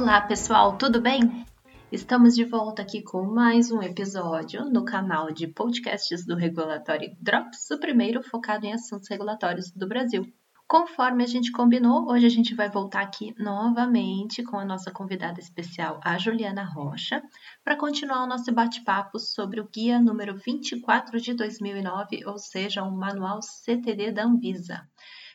[0.00, 1.44] Olá, pessoal, tudo bem?
[1.90, 7.68] Estamos de volta aqui com mais um episódio no canal de podcasts do Regulatório Drops,
[7.72, 10.24] o primeiro focado em assuntos regulatórios do Brasil.
[10.68, 15.40] Conforme a gente combinou, hoje a gente vai voltar aqui novamente com a nossa convidada
[15.40, 17.20] especial, a Juliana Rocha,
[17.64, 22.92] para continuar o nosso bate-papo sobre o guia número 24 de 2009, ou seja, o
[22.92, 24.88] manual CTD da Anvisa.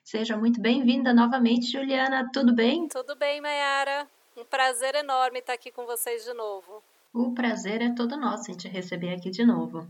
[0.05, 2.87] Seja muito bem-vinda novamente, Juliana, tudo bem?
[2.87, 4.07] Tudo bem, Mayara.
[4.35, 6.83] Um prazer enorme estar aqui com vocês de novo.
[7.13, 9.87] O prazer é todo nosso em te receber aqui de novo.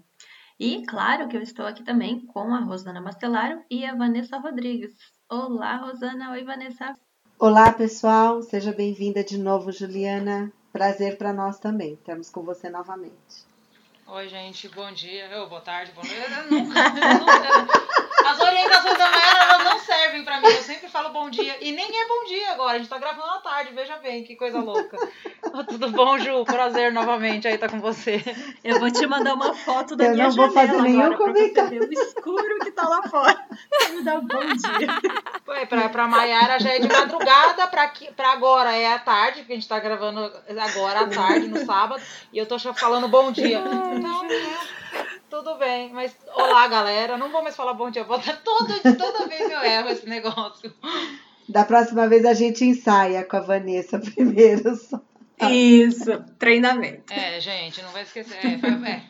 [0.59, 4.93] E claro que eu estou aqui também com a Rosana Mastelaro e a Vanessa Rodrigues.
[5.29, 6.31] Olá, Rosana.
[6.31, 6.93] Oi, Vanessa.
[7.39, 8.41] Olá, pessoal.
[8.41, 10.51] Seja bem-vinda de novo, Juliana.
[10.73, 11.93] Prazer para nós também.
[11.93, 13.45] Estamos com você novamente.
[14.05, 14.67] Oi, gente.
[14.67, 15.27] Bom dia.
[15.27, 16.21] Eu, boa tarde, boa noite.
[16.21, 20.47] Eu nunca, eu nunca, as orientações da Mayara, elas não servem para mim.
[20.47, 21.57] Eu sempre falo bom dia.
[21.61, 22.75] E nem é bom dia agora.
[22.75, 23.73] A gente tá gravando à tarde.
[23.73, 24.97] Veja bem, que coisa louca.
[25.67, 26.43] Tudo bom, Ju?
[26.45, 28.23] Prazer novamente aí estar tá com você.
[28.63, 31.81] Eu vou te mandar uma foto da eu minha não vou fazer nenhum comentário.
[31.81, 33.45] O escuro que tá lá fora.
[33.91, 34.87] Me dá um bom dia.
[35.47, 39.53] Ué, pra, pra Mayara já é de madrugada, pra, pra agora é à tarde, porque
[39.53, 42.01] a gente tá gravando agora à tarde, no sábado.
[42.31, 43.59] E eu tô falando bom dia.
[43.59, 44.23] Não,
[45.33, 47.17] tudo bem, mas olá, galera.
[47.17, 50.71] Não vou mais falar bom dia, vou todo, toda vez eu erro esse negócio.
[51.49, 55.01] Da próxima vez a gente ensaia com a Vanessa primeiro só.
[55.49, 57.11] Isso, treinamento.
[57.11, 58.37] É, gente, não vai esquecer.
[58.45, 59.01] É, foi, é.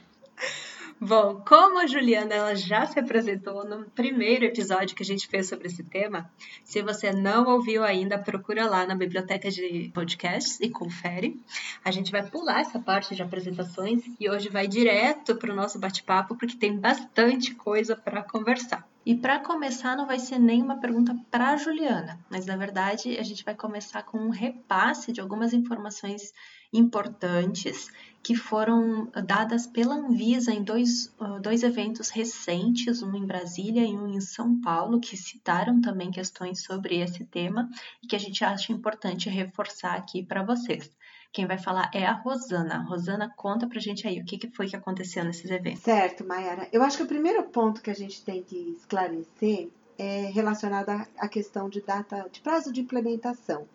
[1.06, 5.50] Bom, como a Juliana ela já se apresentou no primeiro episódio que a gente fez
[5.50, 6.32] sobre esse tema,
[6.64, 11.38] se você não ouviu ainda, procura lá na biblioteca de podcasts e confere.
[11.84, 15.78] A gente vai pular essa parte de apresentações e hoje vai direto para o nosso
[15.78, 18.88] bate-papo, porque tem bastante coisa para conversar.
[19.06, 23.24] E para começar, não vai ser nenhuma pergunta para a Juliana, mas na verdade a
[23.24, 26.32] gente vai começar com um repasse de algumas informações
[26.72, 27.92] importantes
[28.24, 34.08] que foram dadas pela Anvisa em dois, dois eventos recentes, um em Brasília e um
[34.08, 37.70] em São Paulo, que citaram também questões sobre esse tema
[38.02, 40.90] e que a gente acha importante reforçar aqui para vocês.
[41.34, 42.86] Quem vai falar é a Rosana.
[42.88, 45.82] Rosana, conta pra gente aí o que, que foi que aconteceu nesses eventos.
[45.82, 46.70] Certo, Mayara.
[46.72, 51.28] Eu acho que o primeiro ponto que a gente tem que esclarecer é relacionado à
[51.28, 53.68] questão de data, de prazo de implementação.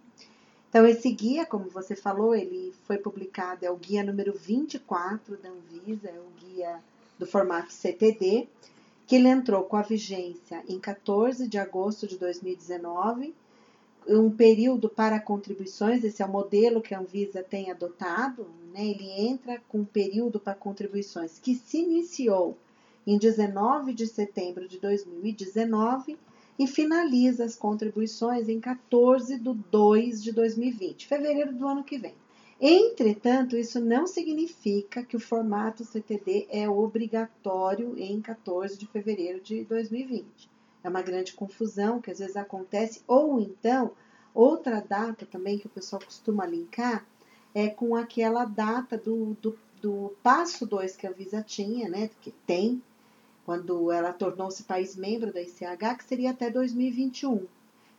[0.68, 5.48] Então, esse guia, como você falou, ele foi publicado, é o guia número 24 da
[5.48, 6.80] Anvisa, é o guia
[7.18, 8.46] do formato CTD,
[9.06, 13.34] que ele entrou com a vigência em 14 de agosto de 2019
[14.16, 18.86] um período para contribuições, esse é o modelo que a Anvisa tem adotado, né?
[18.86, 22.56] ele entra com um período para contribuições que se iniciou
[23.06, 26.16] em 19 de setembro de 2019
[26.58, 32.14] e finaliza as contribuições em 14 de 2 de 2020, fevereiro do ano que vem.
[32.60, 39.64] Entretanto, isso não significa que o formato CTD é obrigatório em 14 de fevereiro de
[39.64, 43.92] 2020 é uma grande confusão que às vezes acontece, ou então,
[44.34, 47.06] outra data também que o pessoal costuma linkar
[47.54, 52.30] é com aquela data do, do, do passo 2 que a Visa tinha, né, que
[52.30, 52.82] tem,
[53.48, 57.46] quando ela tornou-se país membro da ICH, que seria até 2021.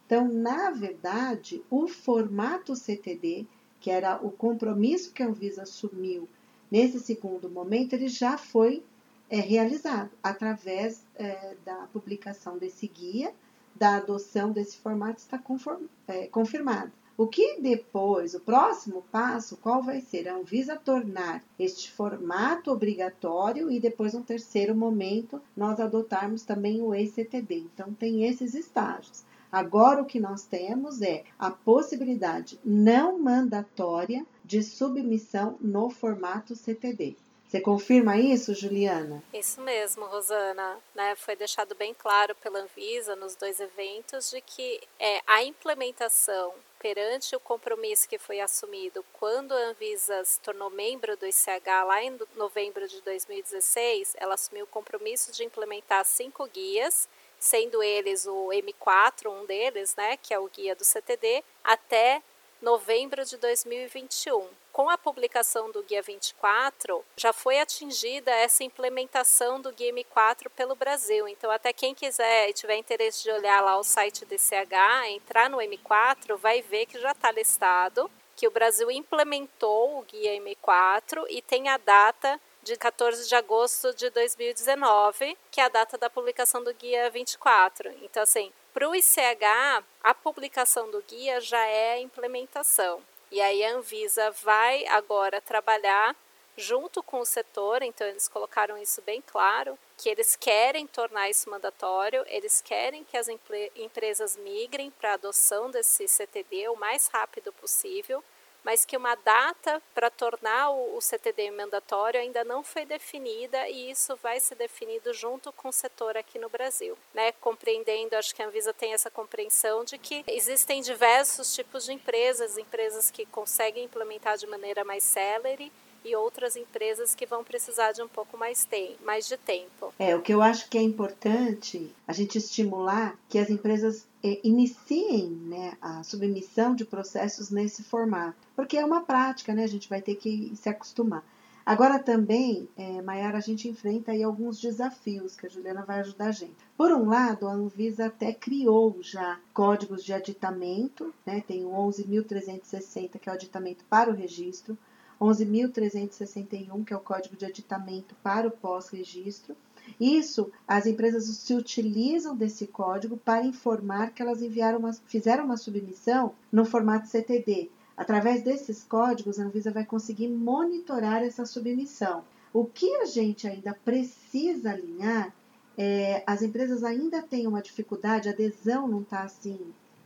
[0.06, 3.48] Então, na verdade, o formato CTD,
[3.80, 6.30] que era o compromisso que a Anvisa assumiu
[6.70, 8.84] nesse segundo momento, ele já foi
[9.28, 13.34] é realizado através é, da publicação desse guia,
[13.74, 16.92] da adoção desse formato está conform, é, confirmado.
[17.20, 20.30] O que depois, o próximo passo, qual vai ser?
[20.30, 26.96] A Anvisa tornar este formato obrigatório e depois, um terceiro momento, nós adotarmos também o
[26.96, 27.56] ECTD.
[27.74, 29.26] Então, tem esses estágios.
[29.52, 37.18] Agora, o que nós temos é a possibilidade não mandatória de submissão no formato CTD.
[37.50, 39.24] Você confirma isso, Juliana?
[39.34, 40.78] Isso mesmo, Rosana.
[40.94, 46.54] Né, foi deixado bem claro pela Anvisa nos dois eventos de que é, a implementação
[46.78, 52.04] perante o compromisso que foi assumido quando a Anvisa se tornou membro do ICH lá
[52.04, 57.10] em novembro de 2016, ela assumiu o compromisso de implementar cinco guias,
[57.40, 62.22] sendo eles o M4, um deles, né, que é o guia do CTD, até
[62.62, 64.48] novembro de 2021.
[64.80, 70.74] Com a publicação do Guia 24, já foi atingida essa implementação do Guia M4 pelo
[70.74, 71.28] Brasil.
[71.28, 75.58] Então, até quem quiser e tiver interesse de olhar lá o site DCH, entrar no
[75.58, 81.42] M4, vai ver que já está listado que o Brasil implementou o Guia M4 e
[81.42, 86.64] tem a data de 14 de agosto de 2019, que é a data da publicação
[86.64, 87.92] do Guia 24.
[88.02, 93.02] Então, assim, para o ICH, a publicação do guia já é a implementação.
[93.32, 96.16] E aí a Anvisa vai agora trabalhar
[96.58, 101.50] junto com o setor, então eles colocaram isso bem claro, que eles querem tornar isso
[101.50, 103.30] mandatório, eles querem que as
[103.76, 108.24] empresas migrem para a adoção desse CTD o mais rápido possível,
[108.64, 114.18] mas que uma data para tornar o, CTD mandatório ainda não foi definida e isso
[114.22, 117.32] vai ser definido junto com o setor aqui no Brasil, né?
[117.34, 122.58] Compreendendo, acho que a Anvisa tem essa compreensão de que existem diversos tipos de empresas,
[122.58, 125.72] empresas que conseguem implementar de maneira mais célere
[126.04, 129.94] e outras empresas que vão precisar de um pouco mais, tem, mais de tempo.
[130.00, 134.40] É, o que eu acho que é importante a gente estimular que as empresas é,
[134.44, 139.64] iniciem né, a submissão de processos nesse formato, porque é uma prática, né?
[139.64, 141.24] A gente vai ter que se acostumar.
[141.66, 146.32] Agora também, é, a gente enfrenta aí alguns desafios que a Juliana vai ajudar a
[146.32, 146.56] gente.
[146.76, 151.44] Por um lado, a Anvisa até criou já códigos de aditamento, né?
[151.46, 154.76] Tem o 11.360, que é o aditamento para o registro,
[155.22, 159.56] 11.361, que é o código de aditamento para o pós-registro.
[160.00, 165.58] Isso, as empresas se utilizam desse código para informar que elas enviaram uma, fizeram uma
[165.58, 167.70] submissão no formato CTD.
[167.96, 172.24] Através desses códigos, a Anvisa vai conseguir monitorar essa submissão.
[172.54, 175.34] O que a gente ainda precisa alinhar
[175.78, 179.58] é, as empresas ainda têm uma dificuldade, a adesão não está assim,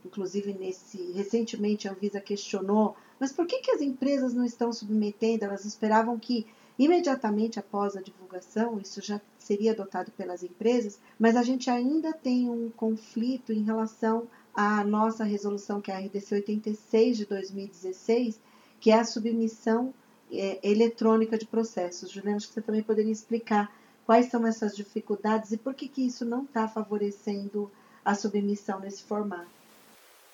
[0.04, 5.44] inclusive nesse recentemente a Anvisa questionou mas por que, que as empresas não estão submetendo?
[5.44, 6.46] Elas esperavam que
[6.78, 12.48] imediatamente após a divulgação isso já seria adotado pelas empresas, mas a gente ainda tem
[12.48, 18.40] um conflito em relação à nossa resolução, que é a RDC 86 de 2016,
[18.80, 19.92] que é a submissão
[20.32, 22.10] é, eletrônica de processos.
[22.10, 23.70] Juliana, acho que você também poderia explicar
[24.06, 27.70] quais são essas dificuldades e por que, que isso não está favorecendo
[28.04, 29.48] a submissão nesse formato.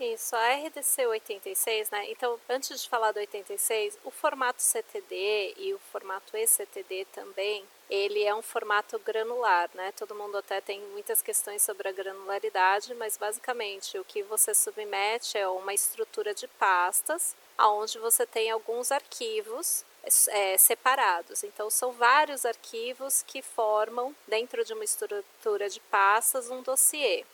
[0.01, 2.11] Isso, a RDC 86, né?
[2.11, 8.23] Então, antes de falar do 86, o formato CTD e o formato ECTD também, ele
[8.23, 9.93] é um formato granular, né?
[9.93, 15.37] Todo mundo até tem muitas questões sobre a granularidade, mas basicamente o que você submete
[15.37, 19.85] é uma estrutura de pastas, aonde você tem alguns arquivos
[20.29, 21.43] é, separados.
[21.45, 27.25] Então, são vários arquivos que formam, dentro de uma estrutura de pastas, um dossiê.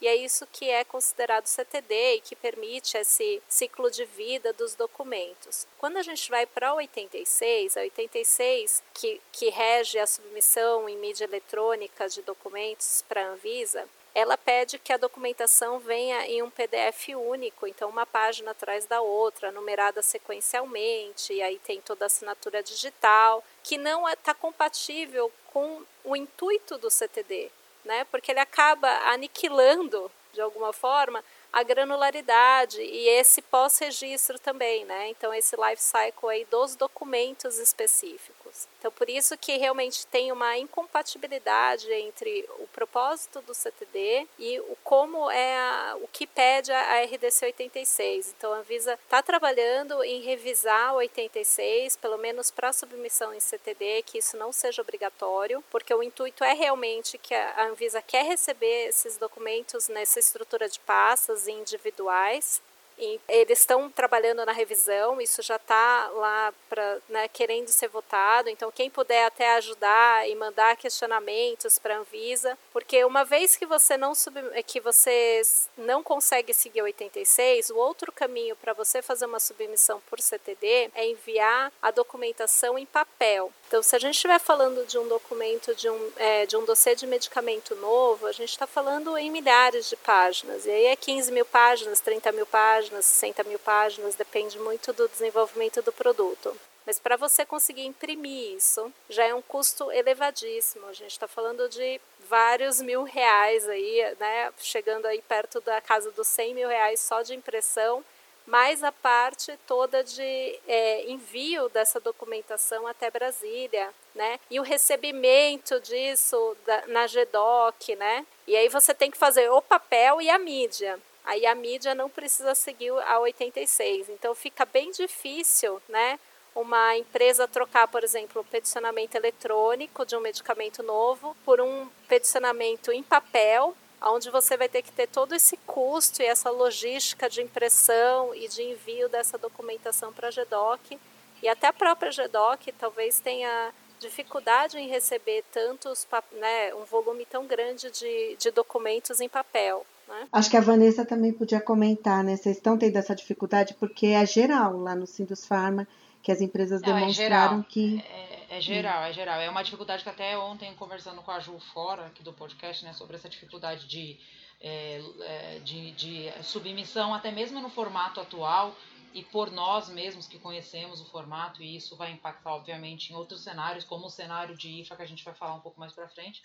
[0.00, 4.74] E é isso que é considerado CTD e que permite esse ciclo de vida dos
[4.74, 5.66] documentos.
[5.78, 10.96] Quando a gente vai para o 86, a 86 que, que rege a submissão em
[10.96, 16.48] mídia eletrônica de documentos para a Anvisa, ela pede que a documentação venha em um
[16.48, 22.06] PDF único, então uma página atrás da outra, numerada sequencialmente, e aí tem toda a
[22.06, 27.50] assinatura digital, que não está é, compatível com o intuito do CTD,
[27.86, 28.04] né?
[28.10, 31.24] Porque ele acaba aniquilando de alguma forma
[31.56, 35.08] a granularidade e esse pós-registro também, né?
[35.08, 38.68] Então esse life cycle aí dos documentos específicos.
[38.78, 44.76] Então por isso que realmente tem uma incompatibilidade entre o propósito do CTD e o
[44.84, 48.34] como é a, o que pede a RDC 86.
[48.36, 54.02] Então a Anvisa está trabalhando em revisar o 86, pelo menos para submissão em CTD,
[54.02, 58.88] que isso não seja obrigatório, porque o intuito é realmente que a Anvisa quer receber
[58.88, 62.60] esses documentos nessa estrutura de pastas individuais
[62.98, 68.48] e eles estão trabalhando na revisão, isso já está lá para né, querendo ser votado.
[68.48, 73.66] Então, quem puder até ajudar e mandar questionamentos para a Anvisa, porque uma vez que
[73.66, 75.42] você não sub, que você
[75.76, 81.06] não consegue seguir 86, o outro caminho para você fazer uma submissão por CTD é
[81.06, 83.52] enviar a documentação em papel.
[83.66, 86.94] Então, se a gente estiver falando de um documento, de um, é, de um dossiê
[86.94, 90.66] de medicamento novo, a gente está falando em milhares de páginas.
[90.66, 95.08] E aí é 15 mil páginas, 30 mil páginas, 60 mil páginas, depende muito do
[95.08, 96.56] desenvolvimento do produto.
[96.86, 100.86] Mas para você conseguir imprimir isso, já é um custo elevadíssimo.
[100.86, 104.52] A gente está falando de vários mil reais aí, né?
[104.58, 108.04] Chegando aí perto da casa dos 100 mil reais só de impressão
[108.46, 114.38] mais a parte toda de é, envio dessa documentação até Brasília, né?
[114.50, 118.24] E o recebimento disso da, na GDOC, né?
[118.46, 120.98] E aí você tem que fazer o papel e a mídia.
[121.24, 124.08] Aí a mídia não precisa seguir a 86.
[124.10, 126.20] Então fica bem difícil, né?
[126.54, 132.92] Uma empresa trocar, por exemplo, o peticionamento eletrônico de um medicamento novo por um peticionamento
[132.92, 137.42] em papel onde você vai ter que ter todo esse custo e essa logística de
[137.42, 140.98] impressão e de envio dessa documentação para a GEDOC.
[141.42, 147.46] E até a própria GEDOC talvez tenha dificuldade em receber tantos, né, um volume tão
[147.46, 149.86] grande de, de documentos em papel.
[150.06, 150.28] Né?
[150.32, 152.36] Acho que a Vanessa também podia comentar, né?
[152.36, 155.86] Vocês estão tendo essa dificuldade porque é geral lá no Sindus Pharma
[156.26, 157.64] que as empresas Não, é demonstraram geral.
[157.68, 159.40] que É, é geral, é geral.
[159.40, 162.92] É uma dificuldade que até ontem, conversando com a Ju fora aqui do podcast, né,
[162.92, 164.18] sobre essa dificuldade de,
[164.60, 168.74] é, é, de, de submissão, até mesmo no formato atual,
[169.14, 173.44] e por nós mesmos que conhecemos o formato, e isso vai impactar, obviamente, em outros
[173.44, 176.08] cenários, como o cenário de IFA, que a gente vai falar um pouco mais pra
[176.08, 176.42] frente.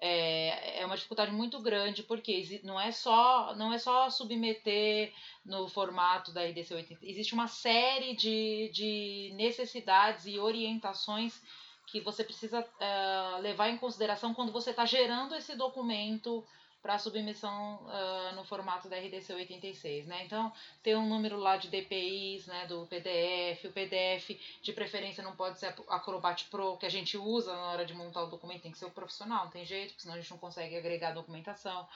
[0.00, 5.12] É, é uma dificuldade muito grande, porque não é só não é só submeter
[5.44, 7.06] no formato da RDC 80.
[7.06, 11.42] Existe uma série de, de necessidades e orientações
[11.86, 16.46] que você precisa eh, levar em consideração quando você está gerando esse documento
[16.82, 20.24] para submissão ah, no formato da RDC 86, né?
[20.24, 24.30] Então, tem um número lá de DPIs, né, do PDF, o PDF
[24.62, 28.24] de preferência não pode ser Acrobat Pro, que a gente usa na hora de montar
[28.24, 30.38] o documento, tem que ser o profissional, não tem jeito, porque senão a gente não
[30.38, 31.86] consegue agregar documentação.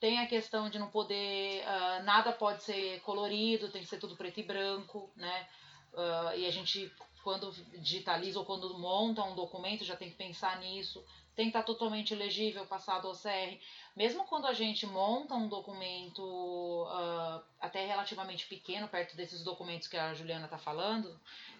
[0.00, 4.16] Tem a questão de não poder, ah, nada pode ser colorido, tem que ser tudo
[4.16, 5.46] preto e branco, né?
[5.94, 6.90] Ah, e a gente,
[7.22, 11.04] quando digitaliza ou quando monta um documento, já tem que pensar nisso.
[11.34, 13.56] Tem que estar totalmente legível, passado ao CR.
[13.94, 19.96] Mesmo quando a gente monta um documento ah, até relativamente pequeno, perto desses documentos que
[19.96, 21.14] a Juliana está falando,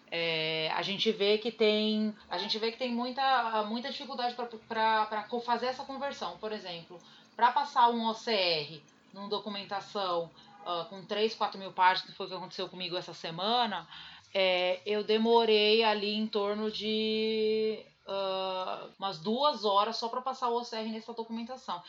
[0.09, 4.35] é, a gente vê que tem a gente vê que tem muita, muita dificuldade
[4.67, 6.37] para fazer essa conversão.
[6.37, 6.99] Por exemplo,
[7.35, 8.81] para passar um OCR
[9.13, 10.29] numa documentação
[10.65, 13.87] ah, com 3, 4 mil páginas, que foi o que aconteceu comigo essa semana,
[14.33, 20.57] é, eu demorei ali em torno de ah, umas duas horas só para passar o
[20.57, 21.81] OCR nessa documentação.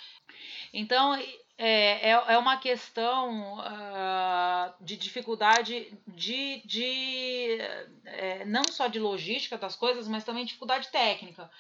[0.73, 7.59] Então, é, é, é uma questão ah, de dificuldade de, de
[8.05, 11.51] é, não só de logística das coisas, mas também dificuldade técnica.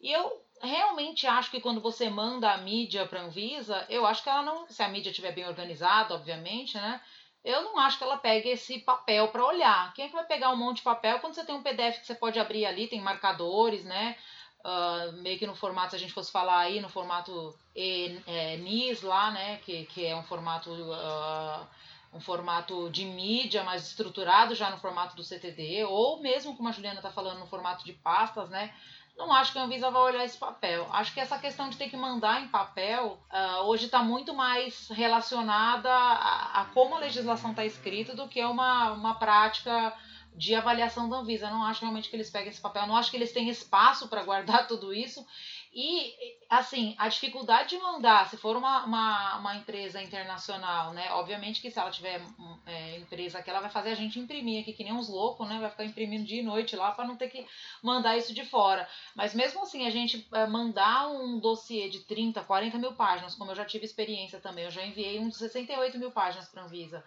[0.00, 4.22] E eu realmente acho que quando você manda a mídia para a Anvisa, eu acho
[4.22, 7.00] que ela não, se a mídia estiver bem organizada, obviamente, né?
[7.44, 9.92] Eu não acho que ela pegue esse papel para olhar.
[9.94, 12.06] Quem é que vai pegar um monte de papel quando você tem um PDF que
[12.06, 14.16] você pode abrir ali, tem marcadores, né?
[14.62, 18.58] Uh, meio que no formato, se a gente fosse falar aí, no formato e, é,
[18.58, 19.56] NIS lá, né?
[19.64, 20.70] Que, que é um formato.
[20.70, 21.66] Uh,
[22.12, 26.72] um formato de mídia mais estruturado já no formato do CTD, ou mesmo, como a
[26.72, 28.74] Juliana está falando, no formato de pastas, né?
[29.16, 30.88] Não acho que a Anvisa vai olhar esse papel.
[30.92, 34.88] Acho que essa questão de ter que mandar em papel uh, hoje está muito mais
[34.88, 39.94] relacionada a, a como a legislação está escrita do que uma, uma prática
[40.34, 41.50] de avaliação da Anvisa.
[41.50, 44.22] Não acho realmente que eles peguem esse papel, não acho que eles têm espaço para
[44.22, 45.24] guardar tudo isso.
[45.72, 51.12] E, assim, a dificuldade de mandar, se for uma, uma, uma empresa internacional, né?
[51.12, 52.20] Obviamente que se ela tiver
[52.66, 55.60] é, empresa aqui, ela vai fazer a gente imprimir aqui, que nem uns loucos, né?
[55.60, 57.46] Vai ficar imprimindo dia e noite lá para não ter que
[57.80, 58.88] mandar isso de fora.
[59.14, 63.52] Mas mesmo assim, a gente é, mandar um dossiê de 30, 40 mil páginas, como
[63.52, 67.04] eu já tive experiência também, eu já enviei de 68 mil páginas para Anvisa,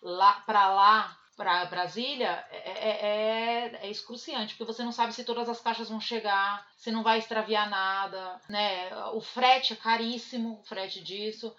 [0.00, 5.48] lá, para lá para Brasília é, é, é, excruciante, porque você não sabe se todas
[5.48, 8.88] as caixas vão chegar, se não vai extraviar nada, né?
[9.12, 11.54] O frete é caríssimo, o frete disso.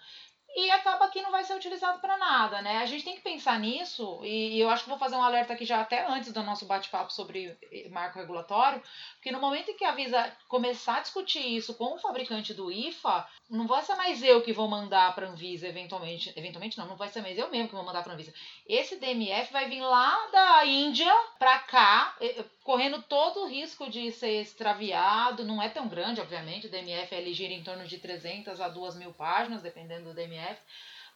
[0.56, 2.78] E acaba que não vai ser utilizado para nada, né?
[2.78, 5.64] A gente tem que pensar nisso, e eu acho que vou fazer um alerta aqui
[5.64, 7.56] já até antes do nosso bate-papo sobre
[7.90, 8.82] marco regulatório,
[9.14, 12.72] porque no momento em que a Visa começar a discutir isso com o fabricante do
[12.72, 16.86] IFA, não vai ser mais eu que vou mandar para a Anvisa eventualmente, eventualmente não,
[16.86, 18.34] não vai ser mais eu mesmo que vou mandar para a Anvisa.
[18.66, 22.16] Esse DMF vai vir lá da Índia para cá,
[22.64, 27.32] correndo todo o risco de ser extraviado, não é tão grande, obviamente, o DMF ele
[27.32, 30.37] gira em torno de 300 a 2 mil páginas, dependendo do DMF,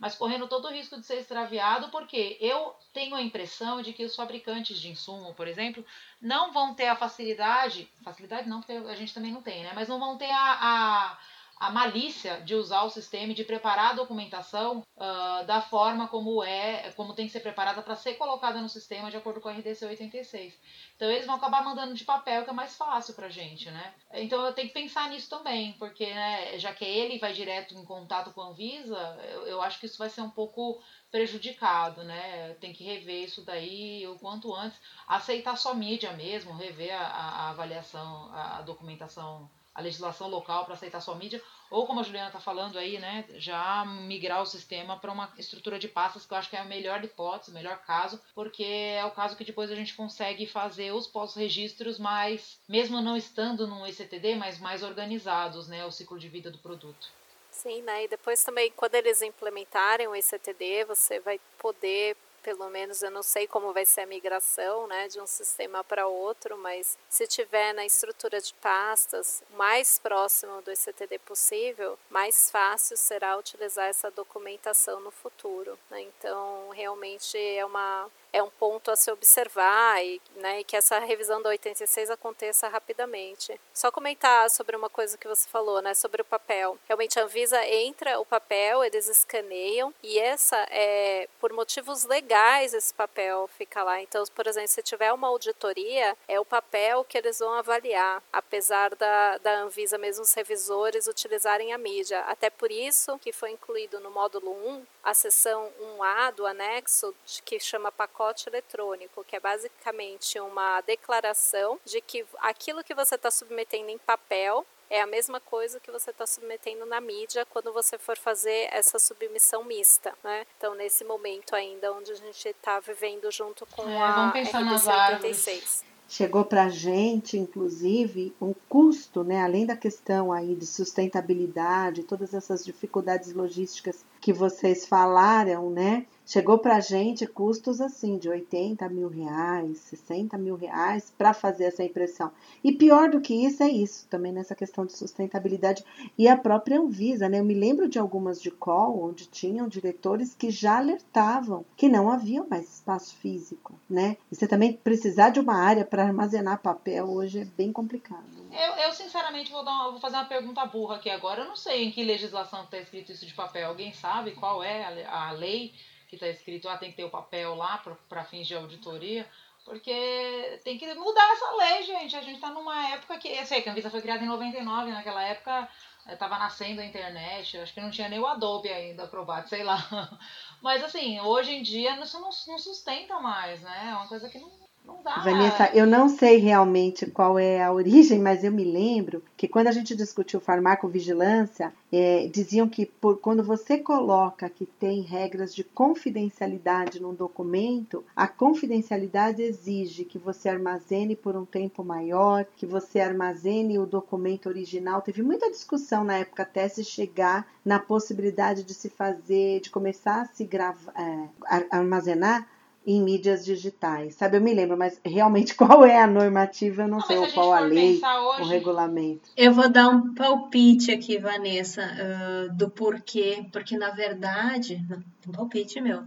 [0.03, 4.05] mas correndo todo o risco de ser extraviado, porque eu tenho a impressão de que
[4.05, 5.87] os fabricantes de insumo, por exemplo,
[6.21, 9.71] não vão ter a facilidade, facilidade não, porque a gente também não tem, né?
[9.75, 11.19] Mas não vão ter a, a,
[11.63, 16.43] a malícia de usar o sistema e de preparar a documentação uh, da forma como
[16.43, 19.53] é, como tem que ser preparada para ser colocada no sistema de acordo com a
[19.53, 20.61] RDC 86.
[20.97, 23.95] Então eles vão acabar mandando de papel, que é mais fácil pra gente, né?
[24.13, 27.85] Então eu tenho que pensar nisso também, porque né, já que ele vai direto em
[27.85, 28.99] contato com a Anvisa,
[29.31, 32.55] eu, eu acho que isso vai ser um pouco prejudicado, né?
[32.55, 34.81] Tem que rever isso daí o quanto antes.
[35.07, 40.75] Aceitar só mídia mesmo, rever a, a avaliação, a, a documentação a legislação local para
[40.75, 44.99] aceitar sua mídia, ou como a Juliana está falando aí, né, já migrar o sistema
[44.99, 47.79] para uma estrutura de pastas que eu acho que é a melhor hipótese, o melhor
[47.79, 53.01] caso, porque é o caso que depois a gente consegue fazer os pós-registros mais, mesmo
[53.01, 57.09] não estando no ECTD, mas mais organizados, né, o ciclo de vida do produto.
[57.51, 63.03] Sim, né, e depois também quando eles implementarem o ECTD, você vai poder pelo menos
[63.03, 66.99] eu não sei como vai ser a migração né, de um sistema para outro, mas
[67.09, 73.89] se tiver na estrutura de pastas mais próximo do ECTD possível, mais fácil será utilizar
[73.89, 75.79] essa documentação no futuro.
[75.91, 76.03] Né?
[76.03, 80.99] Então, realmente é uma é um ponto a se observar e, né, e que essa
[80.99, 83.61] revisão da 86 aconteça rapidamente.
[83.75, 86.79] Só comentar sobre uma coisa que você falou, né, sobre o papel.
[86.87, 92.95] Realmente a Anvisa entra o papel, eles escaneiam e essa é por motivos legais esse
[92.95, 94.01] papel fica lá.
[94.01, 98.95] Então, por exemplo, se tiver uma auditoria, é o papel que eles vão avaliar, apesar
[98.95, 102.21] da, da Anvisa mesmo os revisores utilizarem a mídia.
[102.21, 107.13] Até por isso que foi incluído no módulo 1 a seção 1A do anexo
[107.45, 113.17] que chama pacote pacote eletrônico, que é basicamente uma declaração de que aquilo que você
[113.17, 117.73] está submetendo em papel é a mesma coisa que você está submetendo na mídia quando
[117.73, 120.45] você for fazer essa submissão mista, né?
[120.57, 124.61] Então, nesse momento ainda onde a gente está vivendo junto com é, a vamos pensar
[124.61, 125.85] RDC nas 86.
[126.09, 129.43] Chegou para a gente, inclusive, um custo, né?
[129.43, 136.07] além da questão aí de sustentabilidade, todas essas dificuldades logísticas que vocês falaram, né?
[136.33, 141.65] Chegou para a gente custos assim de 80 mil reais, 60 mil reais para fazer
[141.65, 142.33] essa impressão.
[142.65, 145.85] E pior do que isso é isso, também nessa questão de sustentabilidade
[146.17, 147.39] e a própria Anvisa, né?
[147.39, 152.11] Eu me lembro de algumas de call onde tinham diretores que já alertavam que não
[152.11, 154.17] havia mais espaço físico, né?
[154.31, 158.25] E você também precisar de uma área para armazenar papel hoje é bem complicado.
[158.51, 161.43] Eu, eu sinceramente vou, uma, vou fazer uma pergunta burra aqui agora.
[161.43, 163.69] Eu não sei em que legislação está escrito isso de papel.
[163.69, 165.75] Alguém sabe qual é a, a lei?
[166.13, 169.27] Que está escrito, ah, tem que ter o papel lá para fins de auditoria,
[169.65, 172.15] porque tem que mudar essa lei, gente.
[172.15, 174.91] A gente está numa época que, eu sei que a Anvisa foi criada em 99,
[174.91, 175.67] naquela época
[176.07, 179.65] estava eh, nascendo a internet, acho que não tinha nem o Adobe ainda aprovado, sei
[179.65, 179.79] lá.
[180.61, 183.89] Mas assim, hoje em dia isso não, não sustenta mais, né?
[183.89, 184.51] É uma coisa que não,
[184.87, 185.21] não dá.
[185.21, 189.69] Vanessa, eu não sei realmente qual é a origem, mas eu me lembro que quando
[189.69, 195.63] a gente discutiu farmacovigilância, é, diziam que por, quando você coloca que tem regras de
[195.63, 203.01] confidencialidade num documento, a confidencialidade exige que você armazene por um tempo maior, que você
[203.01, 205.03] armazene o documento original.
[205.03, 210.23] Teve muita discussão na época até se chegar na possibilidade de se fazer, de começar
[210.23, 211.29] a se gravar, é,
[211.71, 212.47] armazenar
[212.87, 214.37] em mídias digitais, sabe?
[214.37, 217.53] Eu me lembro, mas realmente qual é a normativa, eu não, não sei, ou qual
[217.53, 218.43] a lei, hoje...
[218.43, 219.31] o regulamento.
[219.37, 224.85] Eu vou dar um palpite aqui, Vanessa, uh, do porquê, porque na verdade,
[225.27, 226.03] um palpite meu,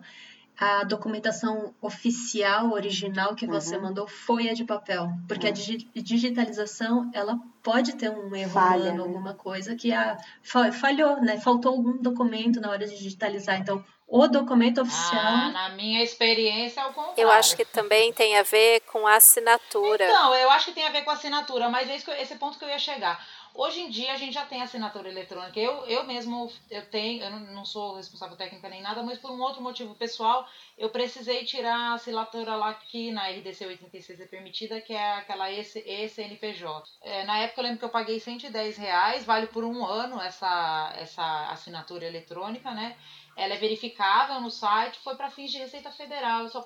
[0.57, 3.83] a documentação oficial, original que você uhum.
[3.83, 5.51] mandou foi a de papel, porque uhum.
[5.51, 9.03] a digi digitalização ela pode ter um erro Falha, humano, né?
[9.03, 11.37] alguma coisa que a, falhou, né?
[11.37, 15.21] Faltou algum documento na hora de digitalizar, então o documento oficial.
[15.21, 17.21] Ah, na minha experiência é o contrário.
[17.21, 20.07] Eu acho que também tem a ver com a assinatura.
[20.07, 22.65] Não, eu acho que tem a ver com a assinatura, mas é esse ponto que
[22.65, 23.25] eu ia chegar.
[23.57, 25.57] Hoje em dia a gente já tem assinatura eletrônica.
[25.57, 29.39] Eu, eu mesmo eu tenho, eu não sou responsável técnica nem nada, mas por um
[29.39, 30.45] outro motivo pessoal,
[30.77, 35.49] eu precisei tirar a assinatura lá que na RDC 86 é permitida, que é aquela
[35.49, 36.89] ECNPJ.
[37.01, 40.93] É, na época eu lembro que eu paguei 110 reais, vale por um ano essa,
[40.97, 42.97] essa assinatura eletrônica, né?
[43.35, 46.43] Ela é verificável no site, foi para fins de Receita Federal.
[46.43, 46.65] Eu, só,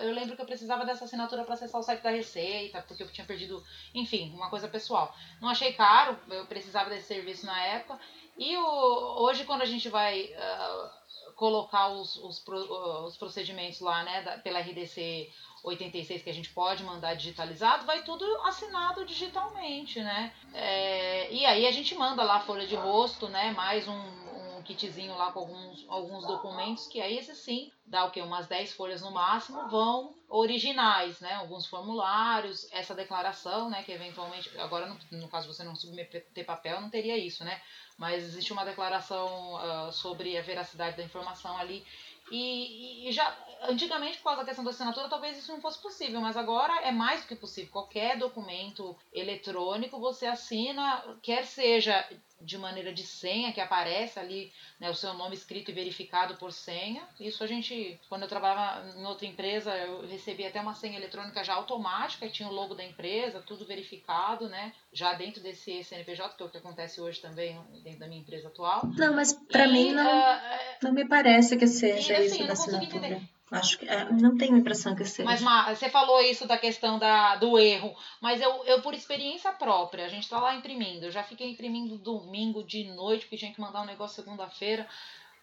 [0.00, 3.12] eu lembro que eu precisava dessa assinatura para acessar o site da Receita, porque eu
[3.12, 3.62] tinha perdido,
[3.94, 5.14] enfim, uma coisa pessoal.
[5.40, 8.00] Não achei caro, eu precisava desse serviço na época.
[8.36, 14.22] E o, hoje, quando a gente vai uh, colocar os, os, os, procedimentos lá, né,
[14.22, 15.30] da, pela RDC
[15.62, 20.32] 86 que a gente pode mandar digitalizado, vai tudo assinado digitalmente, né?
[20.54, 23.52] É, e aí a gente manda lá a folha de rosto, né?
[23.52, 24.25] Mais um,
[24.66, 28.20] kitzinho lá com alguns, alguns documentos, que aí esse sim, dá o que?
[28.20, 31.34] Umas 10 folhas no máximo, vão originais, né?
[31.34, 33.82] Alguns formulários, essa declaração, né?
[33.82, 37.60] Que eventualmente, agora no, no caso você não submeter papel, não teria isso, né?
[37.96, 41.84] Mas existe uma declaração uh, sobre a veracidade da informação ali.
[42.30, 46.20] E, e, já antigamente, por causa da questão da assinatura, talvez isso não fosse possível,
[46.20, 47.70] mas agora é mais do que possível.
[47.70, 52.04] Qualquer documento eletrônico você assina, quer seja
[52.40, 56.52] de maneira de senha, que aparece ali né, o seu nome escrito e verificado por
[56.52, 57.02] senha.
[57.18, 61.42] Isso a gente, quando eu trabalhava em outra empresa, eu recebi até uma senha eletrônica
[61.42, 64.72] já automática, tinha o logo da empresa, tudo verificado, né?
[64.92, 68.48] Já dentro desse CNPJ, que é o que acontece hoje também dentro da minha empresa
[68.48, 68.82] atual.
[68.96, 70.40] Não, mas para mim não, uh,
[70.82, 73.35] não me parece que seja e, assim, isso da assinatura.
[73.50, 75.24] Acho que é, não tenho impressão que seja.
[75.24, 79.52] Mas Ma, você falou isso da questão da, do erro, mas eu, eu por experiência
[79.52, 81.06] própria, a gente está lá imprimindo.
[81.06, 84.86] Eu já fiquei imprimindo domingo de noite, porque tinha que mandar um negócio segunda-feira.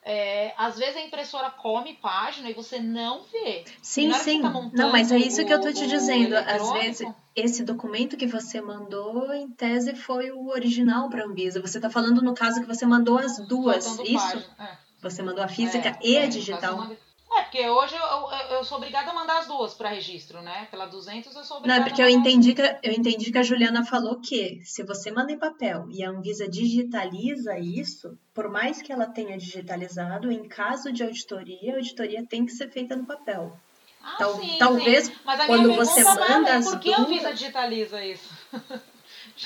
[0.03, 3.63] é, às vezes a impressora come página e você não vê.
[3.81, 4.41] Sim, sim.
[4.41, 6.35] Tá não, mas é isso o, que eu tô te dizendo.
[6.35, 11.61] Às vezes, esse documento que você mandou, em tese, foi o original para a Anvisa.
[11.61, 14.37] Você está falando no caso que você mandou as duas, Faltando isso?
[14.59, 14.77] É.
[15.01, 16.91] Você mandou a física é, e a é, digital.
[17.35, 20.67] É, porque hoje eu, eu, eu, sou obrigada a mandar as duas para registro, né?
[20.69, 23.43] Pela 200 eu sou obrigada Não, é porque eu entendi, que, eu entendi que a
[23.43, 28.81] Juliana falou que se você manda em papel e a Anvisa digitaliza isso, por mais
[28.83, 33.05] que ela tenha digitalizado, em caso de auditoria, a auditoria tem que ser feita no
[33.05, 33.57] papel.
[34.03, 35.15] Ah, Tal, sim, talvez sim.
[35.47, 38.29] quando você manda é, as por que a Anvisa digitaliza isso?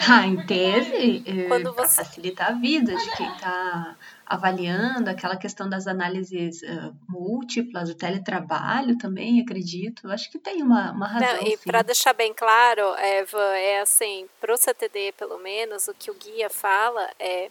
[0.10, 1.96] ah, em tese, é, quando você...
[1.96, 3.96] facilitar a vida de quem está
[4.28, 10.10] avaliando aquela questão das análises uh, múltiplas, do teletrabalho também, acredito.
[10.10, 11.42] Acho que tem uma, uma razão.
[11.42, 15.94] Não, e para deixar bem claro, Eva, é assim, para o CTD pelo menos, o
[15.94, 17.50] que o guia fala é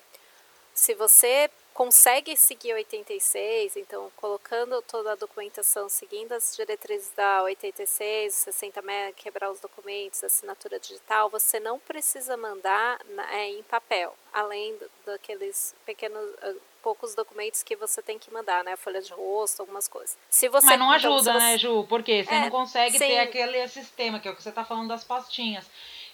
[0.75, 8.33] se você consegue seguir 86, então colocando toda a documentação, seguindo as diretrizes da 86,
[8.33, 12.99] 60 MB, quebrar os documentos, assinatura digital, você não precisa mandar
[13.31, 18.75] é, em papel, além daqueles pequenos uh, poucos documentos que você tem que mandar, né?
[18.77, 20.17] Folha de rosto, algumas coisas.
[20.31, 21.85] Se você, Mas não ajuda, então, né, Ju?
[21.91, 23.07] Porque você é, não consegue sim.
[23.07, 25.69] ter aquele sistema, que é o que você está falando das pastinhas.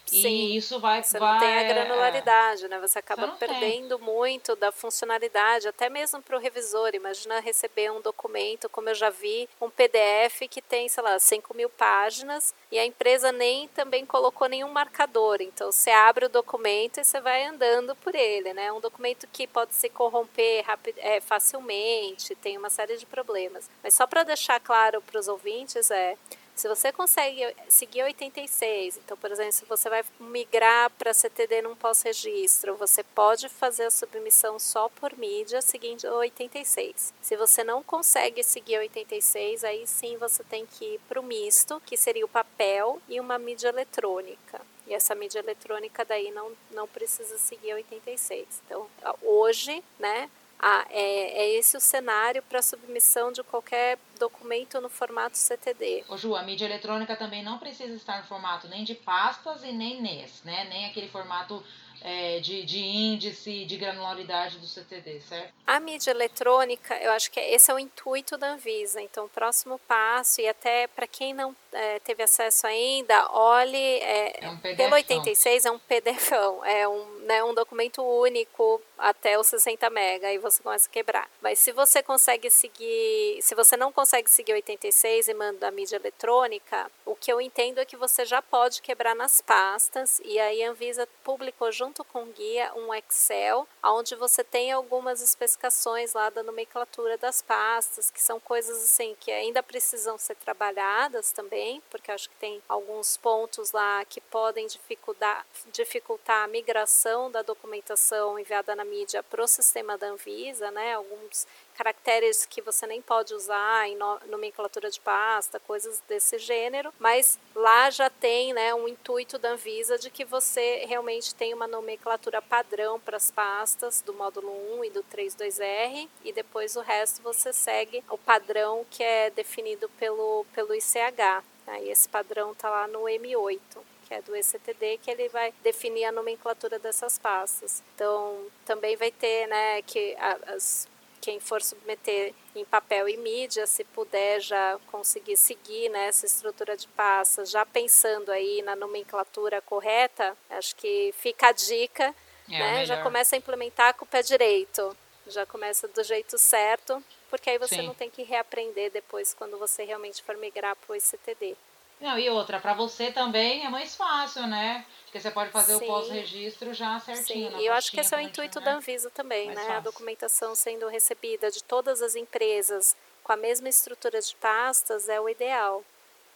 [0.06, 1.02] Sim, e isso vai.
[1.02, 2.78] Você vai, não tem a granularidade, é, né?
[2.80, 4.06] Você acaba você perdendo tem.
[4.06, 6.90] muito da funcionalidade, até mesmo para o revisor.
[6.94, 11.54] Imagina receber um documento, como eu já vi, um PDF que tem, sei lá, 5
[11.54, 15.38] mil páginas e a empresa nem também colocou nenhum marcador.
[15.40, 18.72] Então você abre o documento e você vai andando por ele, né?
[18.72, 23.70] Um documento que pode se corromper rapid, é, facilmente, tem uma série de problemas.
[23.82, 26.16] Mas só para deixar claro para os ouvintes é
[26.54, 31.74] se você consegue seguir 86, então, por exemplo, se você vai migrar para CTD num
[31.74, 37.14] pós-registro, você pode fazer a submissão só por mídia seguindo 86.
[37.22, 41.80] Se você não consegue seguir 86, aí sim você tem que ir para o misto,
[41.86, 44.60] que seria o papel e uma mídia eletrônica.
[44.86, 48.46] E essa mídia eletrônica daí não, não precisa seguir 86.
[48.66, 48.86] Então,
[49.22, 50.28] hoje, né,
[50.64, 56.04] ah, é, é esse o cenário para submissão de qualquer documento no formato CTD.
[56.08, 59.72] Ô Ju, a mídia eletrônica também não precisa estar no formato nem de pastas e
[59.72, 60.64] nem NES, né?
[60.70, 61.64] Nem aquele formato
[62.04, 65.52] é, de, de índice, de granularidade do CTD, certo?
[65.66, 69.00] A mídia eletrônica, eu acho que esse é o intuito da Anvisa.
[69.00, 73.76] Então, o próximo passo, e até para quem não é, teve acesso ainda, olhe.
[73.76, 76.32] É, é um pelo 86 é um PDF,
[76.64, 81.28] é um, né, um documento único até os 60 mega e você começa a quebrar.
[81.40, 85.96] Mas se você consegue seguir, se você não consegue seguir 86 e manda a mídia
[85.96, 90.62] eletrônica, o que eu entendo é que você já pode quebrar nas pastas e aí
[90.62, 96.30] a Anvisa publicou junto com o guia um Excel onde você tem algumas especificações lá
[96.30, 102.10] da nomenclatura das pastas, que são coisas assim que ainda precisam ser trabalhadas também, porque
[102.10, 108.74] acho que tem alguns pontos lá que podem dificultar, dificultar a migração da documentação enviada
[108.74, 110.94] na mídia para o sistema da Anvisa, né?
[110.94, 111.46] Alguns
[111.76, 113.96] caracteres que você nem pode usar em
[114.28, 119.98] nomenclatura de pasta, coisas desse gênero, mas lá já tem né, um intuito da Anvisa
[119.98, 124.90] de que você realmente tem uma nomenclatura padrão para as pastas do módulo 1 e
[124.90, 130.74] do 32R e depois o resto você segue o padrão que é definido pelo, pelo
[130.74, 131.44] ICH.
[131.66, 136.04] Aí esse padrão está lá no M8 que é do ECTD, que ele vai definir
[136.04, 137.82] a nomenclatura dessas pastas.
[137.94, 140.14] Então, também vai ter, né, que
[140.46, 140.86] as,
[141.20, 146.76] quem for submeter em papel e mídia, se puder já conseguir seguir né, essa estrutura
[146.76, 152.14] de pastas, já pensando aí na nomenclatura correta, acho que fica a dica,
[152.50, 154.94] é né, já começa a implementar com o pé direito,
[155.26, 157.86] já começa do jeito certo, porque aí você Sim.
[157.86, 161.56] não tem que reaprender depois quando você realmente for migrar para o ICTD.
[162.02, 164.84] Não, e outra, para você também é mais fácil, né?
[165.04, 165.84] Porque você pode fazer Sim.
[165.84, 167.52] o pós-registro já certinho.
[167.52, 168.66] Sim, e eu acho que esse é o intuito né?
[168.66, 169.64] da Anvisa também, mais né?
[169.64, 169.78] Fácil.
[169.78, 175.20] A documentação sendo recebida de todas as empresas com a mesma estrutura de pastas é
[175.20, 175.84] o ideal.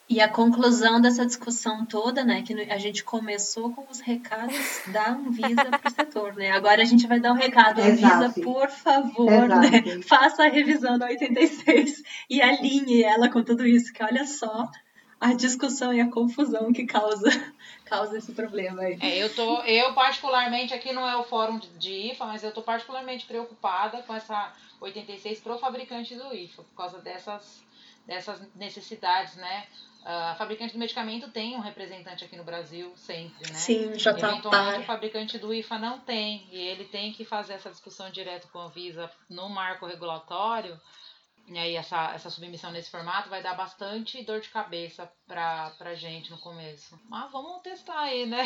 [0.09, 5.09] E a conclusão dessa discussão toda, né, que a gente começou com os recados da
[5.09, 6.53] Anvisa para o setor, né?
[6.53, 11.07] Agora a gente vai dar um recado, Anvisa, por favor, né, faça a revisão da
[11.07, 14.71] 86 e alinhe ela com tudo isso, que olha só,
[15.21, 17.29] a discussão e a confusão que causa,
[17.85, 18.99] causa esse problema aí.
[19.01, 22.63] É, eu tô, eu particularmente, aqui não é o fórum de IFA, mas eu tô
[22.63, 27.63] particularmente preocupada com essa 86 pro fabricante do IFA, por causa dessas,
[28.07, 29.67] dessas necessidades, né?
[30.07, 33.59] a fabricante do medicamento tem um representante aqui no Brasil sempre, né?
[33.59, 37.55] Sim, já tá Eventualmente o fabricante do IFA não tem e ele tem que fazer
[37.55, 40.81] essa discussão direto com a Anvisa no marco regulatório.
[41.49, 45.95] E aí essa, essa submissão nesse formato vai dar bastante dor de cabeça pra, pra
[45.95, 46.99] gente no começo.
[47.09, 48.45] Mas vamos testar aí, né?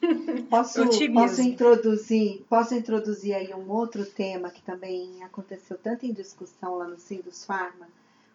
[0.48, 6.76] Posso, posso introduzir, posso introduzir aí um outro tema que também aconteceu tanto em discussão
[6.76, 7.88] lá no Sindus Pharma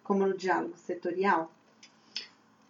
[0.04, 1.50] como no diálogo setorial?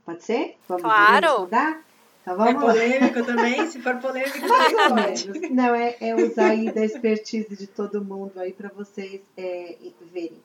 [0.07, 0.57] Pode ser?
[0.68, 1.40] Vamos, claro.
[1.40, 1.85] mudar?
[2.23, 3.27] Então vamos é polêmico lá.
[3.27, 3.66] também?
[3.66, 4.38] Se for polêmico,
[4.88, 5.51] pode.
[5.51, 9.77] Não, é, é usar aí da expertise de todo mundo aí para vocês é,
[10.12, 10.40] verem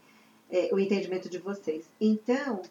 [0.49, 1.89] é, o entendimento de vocês.
[1.99, 2.61] Então,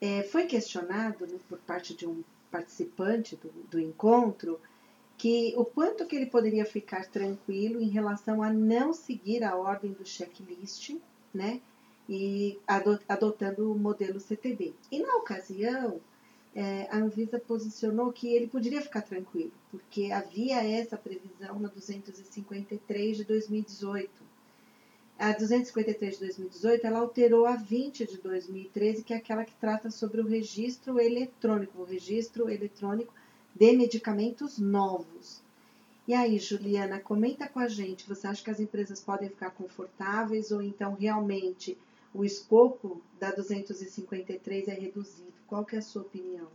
[0.00, 4.60] é, foi questionado né, por parte de um participante do, do encontro
[5.16, 9.92] que o quanto que ele poderia ficar tranquilo em relação a não seguir a ordem
[9.92, 10.96] do checklist,
[11.32, 11.60] né?
[12.08, 12.58] E
[13.06, 14.72] adotando o modelo CTD.
[14.90, 16.00] E na ocasião,
[16.54, 23.18] é, a Anvisa posicionou que ele poderia ficar tranquilo, porque havia essa previsão na 253
[23.18, 24.10] de 2018.
[25.20, 29.90] A 253 de 2018 ela alterou a 20 de 2013, que é aquela que trata
[29.90, 33.12] sobre o registro eletrônico, o registro eletrônico
[33.54, 35.42] de medicamentos novos.
[36.08, 38.08] E aí, Juliana, comenta com a gente.
[38.08, 41.76] Você acha que as empresas podem ficar confortáveis ou então realmente
[42.14, 45.34] o escopo da 253 é reduzido.
[45.46, 46.48] Qual que é a sua opinião?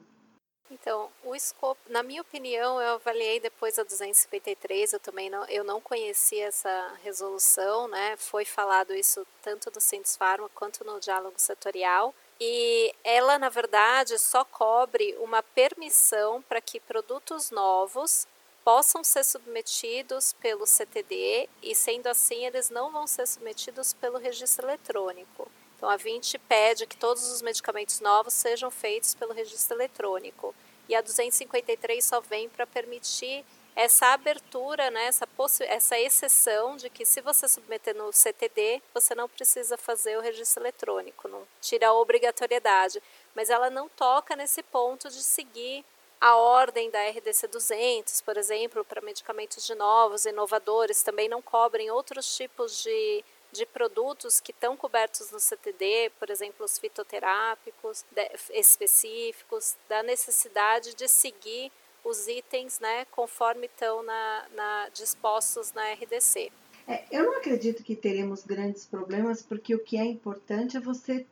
[0.72, 5.64] Então, o escopo, na minha opinião, eu avaliei depois da 253, eu também não, eu
[5.64, 8.18] não conhecia essa resolução, né?
[8.18, 12.16] Foi falado isso tanto no Sintes Pharma quanto no diálogo setorial.
[12.42, 18.28] E ela, na verdade, só cobre uma permissão para que produtos novos
[18.64, 24.66] possam ser submetidos pelo CTD e, sendo assim, eles não vão ser submetidos pelo registro
[24.66, 25.50] eletrônico.
[25.76, 30.56] Então, a 20 pede que todos os medicamentos novos sejam feitos pelo registro eletrônico.
[30.88, 33.44] E a 253 só vem para permitir
[33.76, 35.28] essa abertura, né, essa,
[35.68, 40.64] essa exceção de que se você submeter no CTD, você não precisa fazer o registro
[40.64, 43.04] eletrônico, não tira a obrigatoriedade.
[43.36, 45.84] Mas ela não toca nesse ponto de seguir
[46.22, 51.92] a ordem da RDC 200, por exemplo, para medicamentos de novos, inovadores, também não cobrem
[51.92, 53.24] outros tipos de,
[53.56, 58.06] de produtos que estão cobertos no CTD, por exemplo, os fitoterápicos
[58.52, 61.72] específicos, da necessidade de seguir
[62.04, 66.52] os itens né, conforme estão na, na, dispostos na RDC.
[66.88, 71.26] É, eu não acredito que teremos grandes problemas, porque o que é importante é você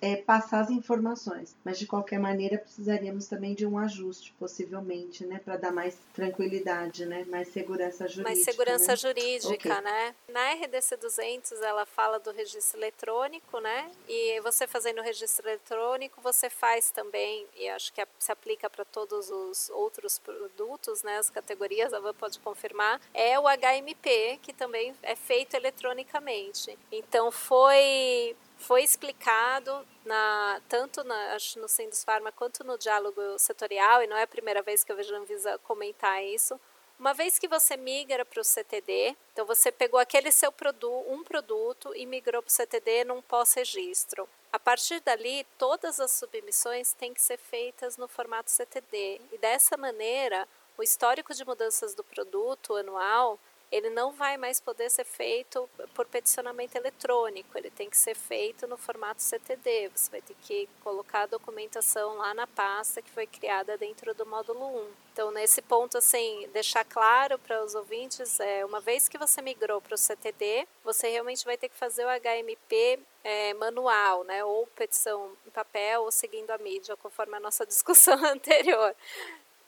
[0.00, 1.56] é, passar as informações.
[1.64, 7.06] Mas de qualquer maneira precisaríamos também de um ajuste, possivelmente, né, para dar mais tranquilidade,
[7.06, 8.28] né, mais segurança jurídica.
[8.28, 8.96] Mais segurança né?
[8.96, 9.80] jurídica, okay.
[9.80, 10.14] né?
[10.28, 13.90] Na RDC 200 ela fala do registro eletrônico, né?
[14.08, 18.84] E você fazendo o registro eletrônico, você faz também, e acho que se aplica para
[18.84, 24.52] todos os outros produtos, né, as categorias, a Van pode confirmar, é o HMP, que
[24.52, 26.78] também é feito eletronicamente.
[26.90, 34.02] Então foi foi explicado na, tanto na, acho no Sindus Pharma quanto no diálogo setorial,
[34.02, 36.58] e não é a primeira vez que eu vejo a Anvisa comentar isso.
[36.98, 41.22] Uma vez que você migra para o CTD, então você pegou aquele seu produto, um
[41.22, 44.28] produto e migrou para o CTD num pós-registro.
[44.50, 49.20] A partir dali, todas as submissões têm que ser feitas no formato CTD.
[49.32, 50.48] E dessa maneira,
[50.78, 53.38] o histórico de mudanças do produto anual
[53.74, 58.68] ele não vai mais poder ser feito por peticionamento eletrônico, ele tem que ser feito
[58.68, 59.90] no formato CTD.
[59.92, 64.24] Você vai ter que colocar a documentação lá na pasta que foi criada dentro do
[64.24, 64.86] módulo 1.
[65.12, 69.80] Então, nesse ponto, assim, deixar claro para os ouvintes, é, uma vez que você migrou
[69.80, 74.68] para o CTD, você realmente vai ter que fazer o HMP é, manual, né, ou
[74.68, 78.94] petição em papel, ou seguindo a mídia, conforme a nossa discussão anterior.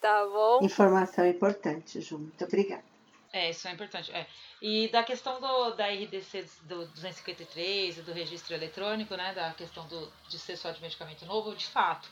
[0.00, 0.60] Tá bom?
[0.62, 2.18] Informação importante, Ju.
[2.18, 2.95] Muito obrigada.
[3.37, 4.11] É, isso é importante.
[4.12, 4.27] É.
[4.62, 9.87] E da questão do, da RDC do 253 e do registro eletrônico, né, da questão
[9.88, 12.09] do, de ser só de medicamento novo, de fato,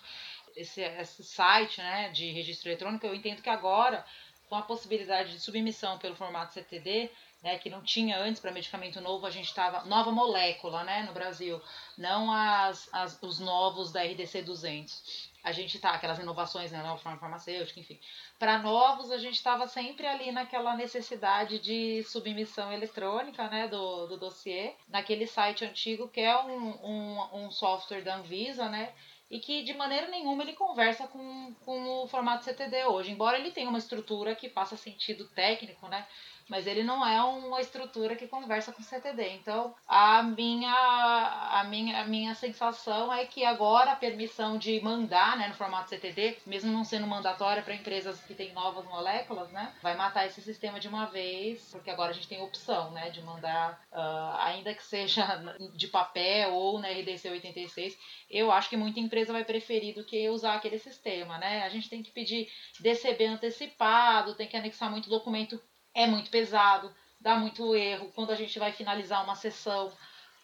[0.55, 4.05] esse, esse site né, de registro eletrônico, eu entendo que agora,
[4.51, 7.11] com a possibilidade de submissão pelo formato CTD,
[7.43, 11.15] né, que não tinha antes para medicamento novo, a gente estava nova molécula, né, no
[11.15, 11.59] Brasil,
[11.97, 16.97] não as, as, os novos da RDC 200 a gente tá, aquelas inovações, né, nova
[16.97, 18.01] forma farmacêutica, enfim.
[18.39, 24.17] Para novos, a gente estava sempre ali naquela necessidade de submissão eletrônica, né, do, do
[24.17, 28.95] dossiê, naquele site antigo que é um, um, um software da Anvisa, né,
[29.31, 33.51] e que de maneira nenhuma ele conversa com, com o formato CTD hoje, embora ele
[33.51, 36.07] tenha uma estrutura que faça sentido técnico, né?
[36.49, 39.31] Mas ele não é uma estrutura que conversa com CTD.
[39.31, 45.37] Então, a minha, a minha, a minha sensação é que agora a permissão de mandar
[45.37, 49.73] né, no formato CTD, mesmo não sendo mandatória para empresas que têm novas moléculas, né,
[49.83, 53.23] vai matar esse sistema de uma vez, porque agora a gente tem opção né, de
[53.23, 55.25] mandar, uh, ainda que seja
[55.75, 57.99] de papel ou na RDC 86,
[58.31, 61.39] eu acho que muita empresa vai preferir do que usar aquele sistema.
[61.39, 61.63] Né?
[61.63, 62.49] A gente tem que pedir
[62.81, 65.61] DCB antecipado, tem que anexar muito documento
[65.95, 68.11] é muito pesado, dá muito erro.
[68.15, 69.93] Quando a gente vai finalizar uma sessão,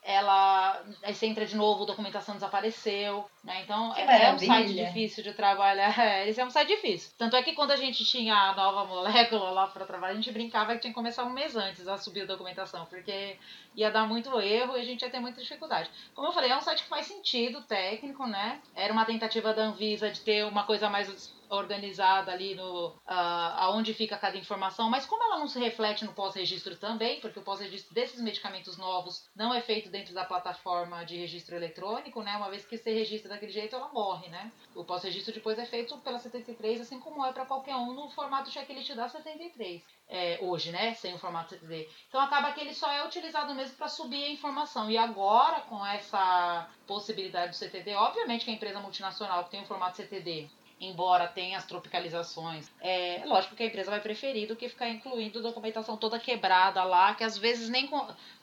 [0.02, 3.62] ela aí você entra de novo, a documentação desapareceu, né?
[3.62, 4.26] Então que é, maravilha.
[4.26, 5.90] é um site difícil de trabalhar.
[6.00, 7.12] É, esse é um site difícil.
[7.18, 10.32] Tanto é que quando a gente tinha a nova molécula lá para trabalhar, a gente
[10.32, 13.36] brincava que tinha que começar um mês antes a subir a documentação, porque
[13.74, 15.90] ia dar muito erro e a gente ia ter muita dificuldade.
[16.14, 18.60] Como eu falei, é um site que faz sentido técnico, né?
[18.74, 21.08] Era uma tentativa da Anvisa de ter uma coisa mais
[21.50, 26.12] organizada ali no uh, aonde fica cada informação, mas como ela não se reflete no
[26.12, 31.16] pós-registro também, porque o pós-registro desses medicamentos novos não é feito dentro da plataforma de
[31.16, 32.36] registro eletrônico, né?
[32.36, 34.52] Uma vez que se registra daquele jeito, ela morre, né?
[34.74, 38.50] O pós-registro depois é feito pela 73, assim como é para qualquer um no formato
[38.50, 39.82] checklist da 73.
[40.08, 40.94] É, hoje, né?
[40.94, 41.88] Sem o formato CTD.
[42.08, 44.90] Então acaba que ele só é utilizado mesmo para subir a informação.
[44.90, 49.66] E agora, com essa possibilidade do CTD, obviamente que a empresa multinacional que tem o
[49.66, 50.48] formato CTD
[50.80, 52.70] embora tenha as tropicalizações.
[52.80, 57.14] É lógico que a empresa vai preferir do que ficar incluindo documentação toda quebrada lá,
[57.14, 57.86] que às vezes nem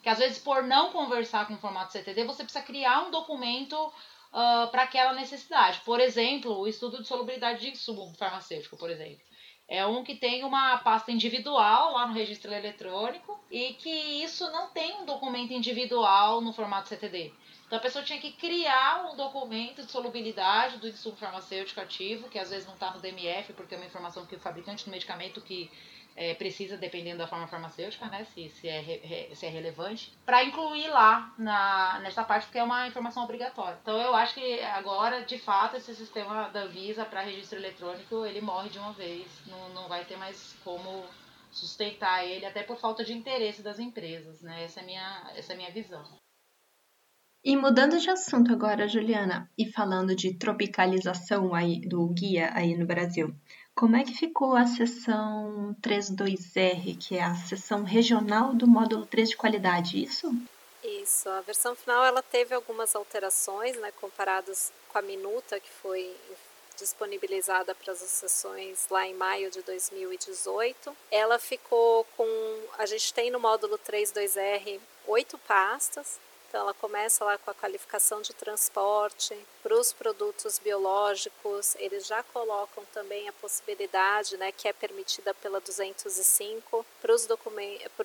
[0.02, 3.74] que às vezes por não conversar com o formato CTD, você precisa criar um documento
[3.76, 5.80] uh, para aquela necessidade.
[5.84, 9.26] Por exemplo, o estudo de solubilidade de insumo farmacêutico, por exemplo.
[9.66, 13.90] É um que tem uma pasta individual lá no registro eletrônico e que
[14.22, 17.34] isso não tem um documento individual no formato CTD.
[17.68, 22.38] Então a pessoa tinha que criar um documento de solubilidade do insumo farmacêutico ativo, que
[22.38, 25.38] às vezes não está no DMF, porque é uma informação que o fabricante do medicamento
[25.42, 25.70] que
[26.16, 30.88] é, precisa, dependendo da forma farmacêutica, né, se, se, é, se é relevante, para incluir
[30.88, 33.78] lá na, nessa parte, porque é uma informação obrigatória.
[33.82, 38.40] Então eu acho que agora, de fato, esse sistema da Visa para registro eletrônico, ele
[38.40, 41.04] morre de uma vez, não, não vai ter mais como
[41.52, 44.64] sustentar ele, até por falta de interesse das empresas, né?
[44.64, 46.02] Essa é minha, essa é a minha visão.
[47.48, 52.84] E mudando de assunto agora, Juliana, e falando de tropicalização aí do guia aí no
[52.84, 53.34] Brasil,
[53.74, 59.30] como é que ficou a seção 32R, que é a seção regional do módulo 3
[59.30, 60.30] de qualidade, isso?
[60.84, 66.14] Isso, a versão final ela teve algumas alterações, né, comparadas com a minuta que foi
[66.76, 70.94] disponibilizada para as sessões lá em maio de 2018.
[71.10, 72.26] Ela ficou com,
[72.76, 78.22] a gente tem no módulo 32R oito pastas, então, ela começa lá com a qualificação
[78.22, 79.36] de transporte.
[79.62, 85.60] Para os produtos biológicos, eles já colocam também a possibilidade, né, que é permitida pela
[85.60, 87.12] 205, para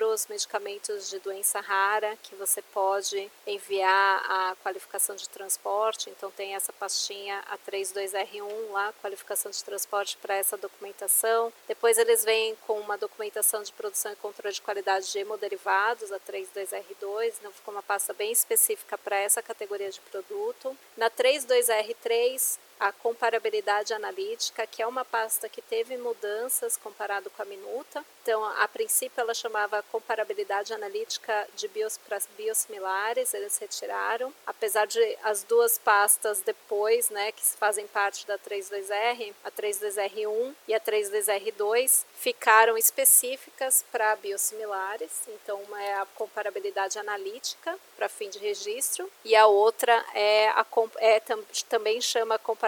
[0.05, 6.09] os, medicamentos de doença rara, que você pode enviar a qualificação de transporte.
[6.09, 11.53] Então, tem essa pastinha a 32R1 lá, qualificação de transporte para essa documentação.
[11.65, 16.19] Depois, eles vêm com uma documentação de produção e controle de qualidade de hemoderivados, a
[16.19, 17.35] 32R2.
[17.39, 20.75] Então, ficou uma pasta bem específica para essa categoria de produto.
[20.97, 27.45] Na 32R3, a comparabilidade analítica, que é uma pasta que teve mudanças comparado com a
[27.45, 28.03] minuta.
[28.21, 34.33] Então, a princípio ela chamava comparabilidade analítica de bios, para biosimilares, eles retiraram.
[34.45, 40.73] Apesar de as duas pastas depois, né, que fazem parte da 32R, a 32R1 e
[40.73, 45.11] a 32R2, ficaram específicas para biosimilares.
[45.27, 50.65] Então, uma é a comparabilidade analítica para fim de registro e a outra é, a,
[50.97, 51.21] é
[51.69, 52.62] também chama comparabilidade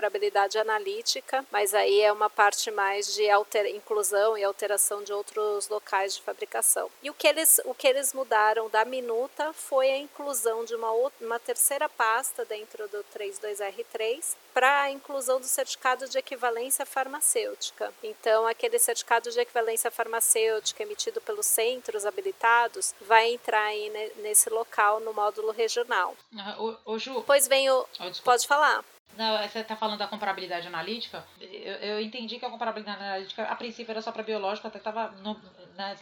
[0.60, 6.16] analítica, mas aí é uma parte mais de alter, inclusão e alteração de outros locais
[6.16, 6.90] de fabricação.
[7.02, 10.92] E o que eles, o que eles mudaram da minuta foi a inclusão de uma,
[10.92, 17.94] outra, uma terceira pasta dentro do 32R3 para a inclusão do certificado de equivalência farmacêutica.
[18.02, 25.00] Então, aquele certificado de equivalência farmacêutica emitido pelos centros habilitados vai entrar aí nesse local
[25.00, 26.16] no módulo regional.
[26.34, 27.16] Uh, o, o Ju.
[27.16, 27.86] Depois vem o.
[28.00, 28.84] Oh, pode falar.
[29.18, 31.26] Não, você está falando da comparabilidade analítica.
[31.40, 35.14] Eu, eu, entendi que a comparabilidade analítica, a princípio, era só para biológico, até estava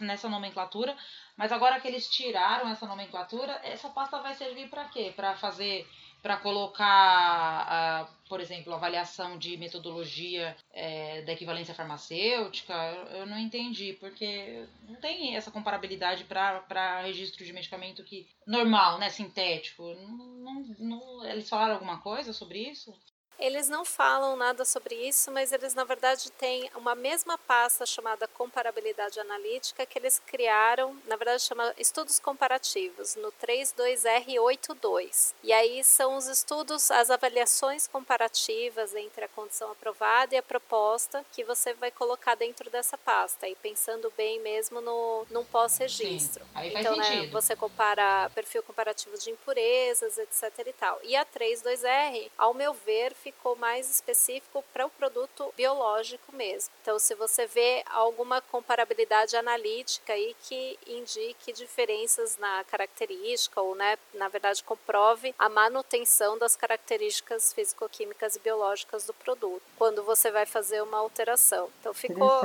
[0.00, 0.96] nessa nomenclatura.
[1.36, 5.12] Mas agora que eles tiraram essa nomenclatura, essa pasta vai servir para quê?
[5.14, 5.86] Para fazer
[6.24, 12.72] para colocar, uh, por exemplo, avaliação de metodologia é, da equivalência farmacêutica,
[13.10, 19.10] eu, não entendi, porque não tem essa comparabilidade para registro de medicamento que normal, né,
[19.10, 19.82] sintético.
[19.82, 22.98] Não, não, não, eles falaram alguma coisa sobre isso?
[23.38, 28.26] Eles não falam nada sobre isso, mas eles na verdade têm uma mesma pasta chamada
[28.28, 35.34] comparabilidade analítica que eles criaram, na verdade chama estudos comparativos, no 32R82.
[35.42, 41.24] E aí são os estudos, as avaliações comparativas entre a condição aprovada e a proposta
[41.32, 46.44] que você vai colocar dentro dessa pasta, e pensando bem mesmo no num pós-registro.
[46.78, 51.00] Então, né, você compara perfil comparativo de impurezas, etc e tal.
[51.02, 56.70] E a 32R, ao meu ver, ficou mais específico para o produto biológico mesmo.
[56.82, 63.96] Então, se você vê alguma comparabilidade analítica aí que indique diferenças na característica ou, né,
[64.12, 70.44] na verdade, comprove a manutenção das características físico-químicas e biológicas do produto quando você vai
[70.44, 71.70] fazer uma alteração.
[71.80, 72.42] Então, ficou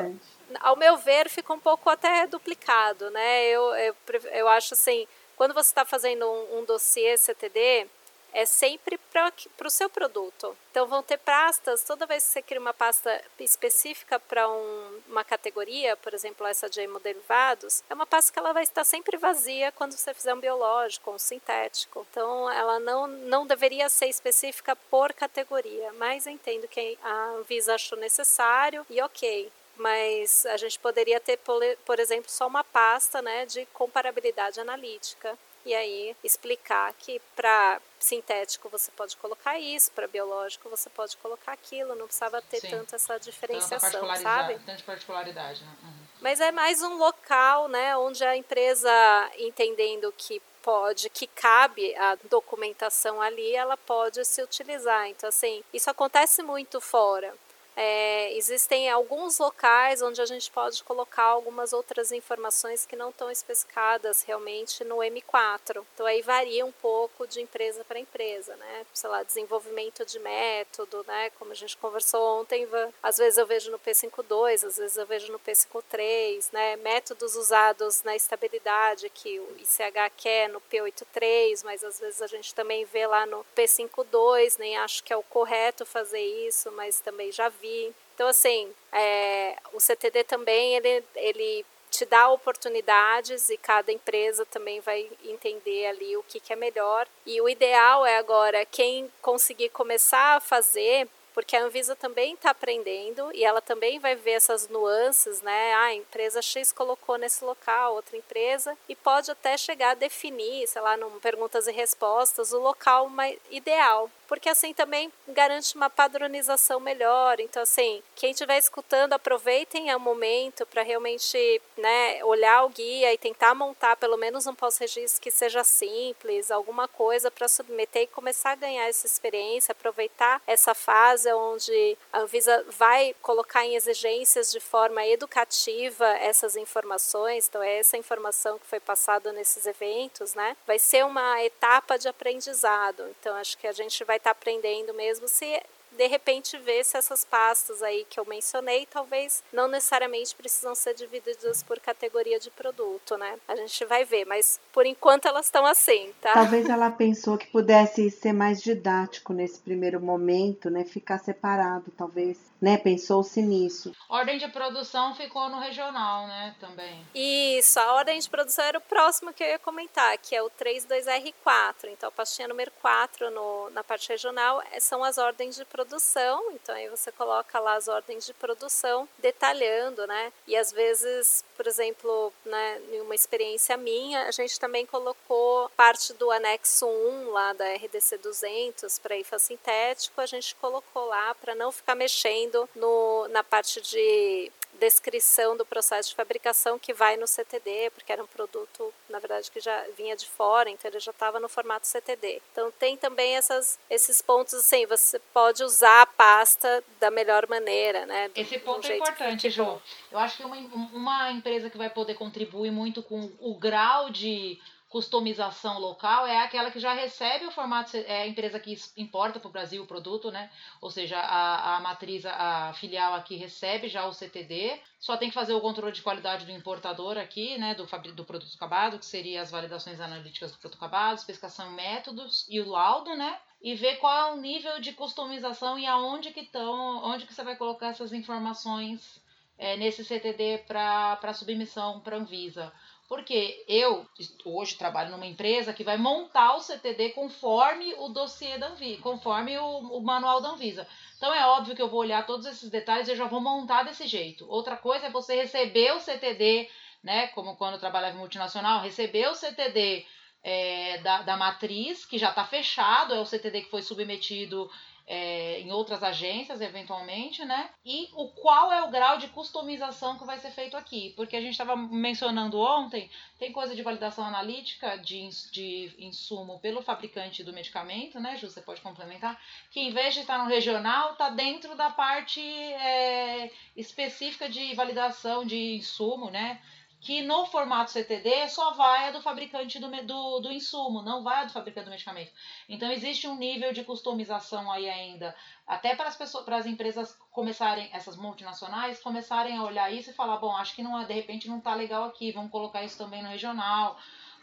[0.62, 3.46] ao meu ver, fica um pouco até duplicado, né?
[3.48, 3.96] Eu, eu,
[4.32, 5.06] eu acho assim,
[5.36, 7.88] quando você está fazendo um, um dossiê CTD,
[8.34, 10.56] é sempre para o seu produto.
[10.72, 15.24] Então vão ter pastas, toda vez que você cria uma pasta específica para um, uma
[15.24, 19.72] categoria, por exemplo, essa de hemoderivados, é uma pasta que ela vai estar sempre vazia
[19.72, 22.06] quando você fizer um biológico, um sintético.
[22.12, 27.98] Então ela não, não deveria ser específica por categoria, mas entendo que a Anvisa achou
[27.98, 31.40] necessário e ok mas a gente poderia ter,
[31.86, 35.38] por exemplo, só uma pasta né, de comparabilidade analítica
[35.70, 41.52] e aí explicar que para sintético você pode colocar isso, para biológico você pode colocar
[41.52, 42.70] aquilo, não precisava ter Sim.
[42.70, 44.60] tanto essa diferenciação, tanta sabe?
[44.66, 45.72] Tanta particularidade, né?
[45.84, 45.94] Uhum.
[46.22, 48.92] Mas é mais um local, né, onde a empresa
[49.38, 55.08] entendendo que pode, que cabe a documentação ali, ela pode se utilizar.
[55.08, 57.34] Então, assim, isso acontece muito fora.
[57.82, 63.32] É, existem alguns locais onde a gente pode colocar algumas outras informações que não estão
[63.32, 65.86] especificadas realmente no M4.
[65.94, 68.86] Então aí varia um pouco de empresa para empresa, né?
[68.94, 71.30] Sei lá, desenvolvimento de método, né?
[71.40, 72.68] Como a gente conversou ontem,
[73.02, 76.76] às vezes eu vejo no P52, às vezes eu vejo no P53, né?
[76.76, 82.54] Métodos usados na estabilidade que o ICH quer no P83, mas às vezes a gente
[82.54, 87.32] também vê lá no P52, nem acho que é o correto fazer isso, mas também
[87.32, 87.69] já vi
[88.16, 94.80] então, assim, é, o CTD também, ele, ele te dá oportunidades e cada empresa também
[94.80, 97.08] vai entender ali o que, que é melhor.
[97.26, 101.08] E o ideal é agora quem conseguir começar a fazer
[101.40, 105.74] porque a Anvisa também está aprendendo e ela também vai ver essas nuances, né?
[105.74, 110.68] Ah, a empresa X colocou nesse local, outra empresa, e pode até chegar a definir,
[110.68, 113.10] sei lá, no perguntas e respostas, o local
[113.50, 117.40] ideal porque assim também garante uma padronização melhor.
[117.40, 123.18] Então, assim, quem estiver escutando, aproveitem o momento para realmente né, olhar o guia e
[123.18, 128.52] tentar montar pelo menos um pós-registro que seja simples, alguma coisa para submeter e começar
[128.52, 134.60] a ganhar essa experiência, aproveitar essa fase onde a Anvisa vai colocar em exigências de
[134.60, 137.48] forma educativa essas informações.
[137.48, 140.56] Então, é essa informação que foi passada nesses eventos, né?
[140.66, 143.04] Vai ser uma etapa de aprendizado.
[143.20, 145.62] Então, acho que a gente vai estar tá aprendendo mesmo se
[145.92, 150.94] de repente ver se essas pastas aí que eu mencionei talvez não necessariamente precisam ser
[150.94, 153.38] divididas por categoria de produto, né?
[153.48, 156.34] A gente vai ver, mas por enquanto elas estão assim, tá?
[156.34, 160.84] Talvez ela pensou que pudesse ser mais didático nesse primeiro momento, né?
[160.86, 162.78] Ficar separado, talvez né?
[162.78, 163.94] Pensou-se nisso.
[164.08, 166.56] Ordem de produção ficou no regional, né?
[166.60, 167.06] Também.
[167.14, 170.50] Isso, a ordem de produção era o próximo que eu ia comentar, que é o
[170.50, 171.86] 32R4.
[171.86, 176.52] Então, a pastinha número 4 no, na parte regional é, são as ordens de produção.
[176.52, 180.32] Então, aí você coloca lá as ordens de produção, detalhando, né?
[180.48, 186.14] E às vezes, por exemplo, né, em uma experiência minha, a gente também colocou parte
[186.14, 191.56] do anexo 1 lá da RDC 200 para IFA sintético, a gente colocou lá para
[191.56, 197.28] não ficar mexendo no, na parte de descrição do processo de fabricação que vai no
[197.28, 201.12] CTD, porque era um produto, na verdade, que já vinha de fora, então ele já
[201.12, 202.42] estava no formato CTD.
[202.52, 208.06] Então tem também essas, esses pontos assim, você pode usar a pasta da melhor maneira,
[208.06, 208.32] né?
[208.36, 209.82] Esse ponto é importante, João.
[210.12, 210.56] Eu acho que uma,
[210.94, 214.60] uma empresa que vai poder contribuir muito com o grau de
[214.90, 219.48] customização local é aquela que já recebe o formato, é a empresa que importa para
[219.48, 220.50] o Brasil o produto, né?
[220.82, 225.36] Ou seja, a, a matriz, a filial aqui recebe já o CTD, só tem que
[225.36, 227.76] fazer o controle de qualidade do importador aqui, né?
[227.76, 232.60] Do, do produto acabado, que seria as validações analíticas do produto acabado, especificação métodos e
[232.60, 233.40] o laudo, né?
[233.62, 237.44] E ver qual é o nível de customização e aonde que estão, onde que você
[237.44, 239.22] vai colocar essas informações
[239.56, 242.74] é, nesse CTD para submissão para Anvisa.
[243.10, 244.08] Porque eu
[244.46, 249.58] hoje trabalho numa empresa que vai montar o CTD conforme o dossiê da Anvisa, conforme
[249.58, 250.88] o, o, manual da Anvisa.
[251.18, 253.82] Então é óbvio que eu vou olhar todos esses detalhes e eu já vou montar
[253.82, 254.48] desse jeito.
[254.48, 256.70] Outra coisa é você receber o CTD,
[257.04, 257.28] né?
[257.30, 260.06] Como quando eu trabalhava em multinacional, receber o CTD
[260.44, 264.70] é, da, da matriz, que já está fechado, é o CTD que foi submetido
[265.12, 267.72] é, em outras agências, eventualmente, né?
[267.84, 271.14] E o qual é o grau de customização que vai ser feito aqui.
[271.16, 276.84] Porque a gente estava mencionando ontem, tem coisa de validação analítica de, de insumo pelo
[276.84, 278.52] fabricante do medicamento, né, Ju?
[278.52, 279.42] Você pode complementar,
[279.72, 285.44] que em vez de estar no regional, está dentro da parte é, específica de validação
[285.44, 286.62] de insumo, né?
[287.00, 291.42] Que no formato CTD só vai a do fabricante do, do, do insumo, não vai
[291.42, 292.32] a do fabricante do medicamento.
[292.68, 295.36] Então existe um nível de customização aí ainda,
[295.66, 300.14] até para as pessoas, para as empresas começarem, essas multinacionais, começarem a olhar isso e
[300.14, 303.24] falar, bom, acho que não, de repente não está legal aqui, vamos colocar isso também
[303.24, 303.98] no regional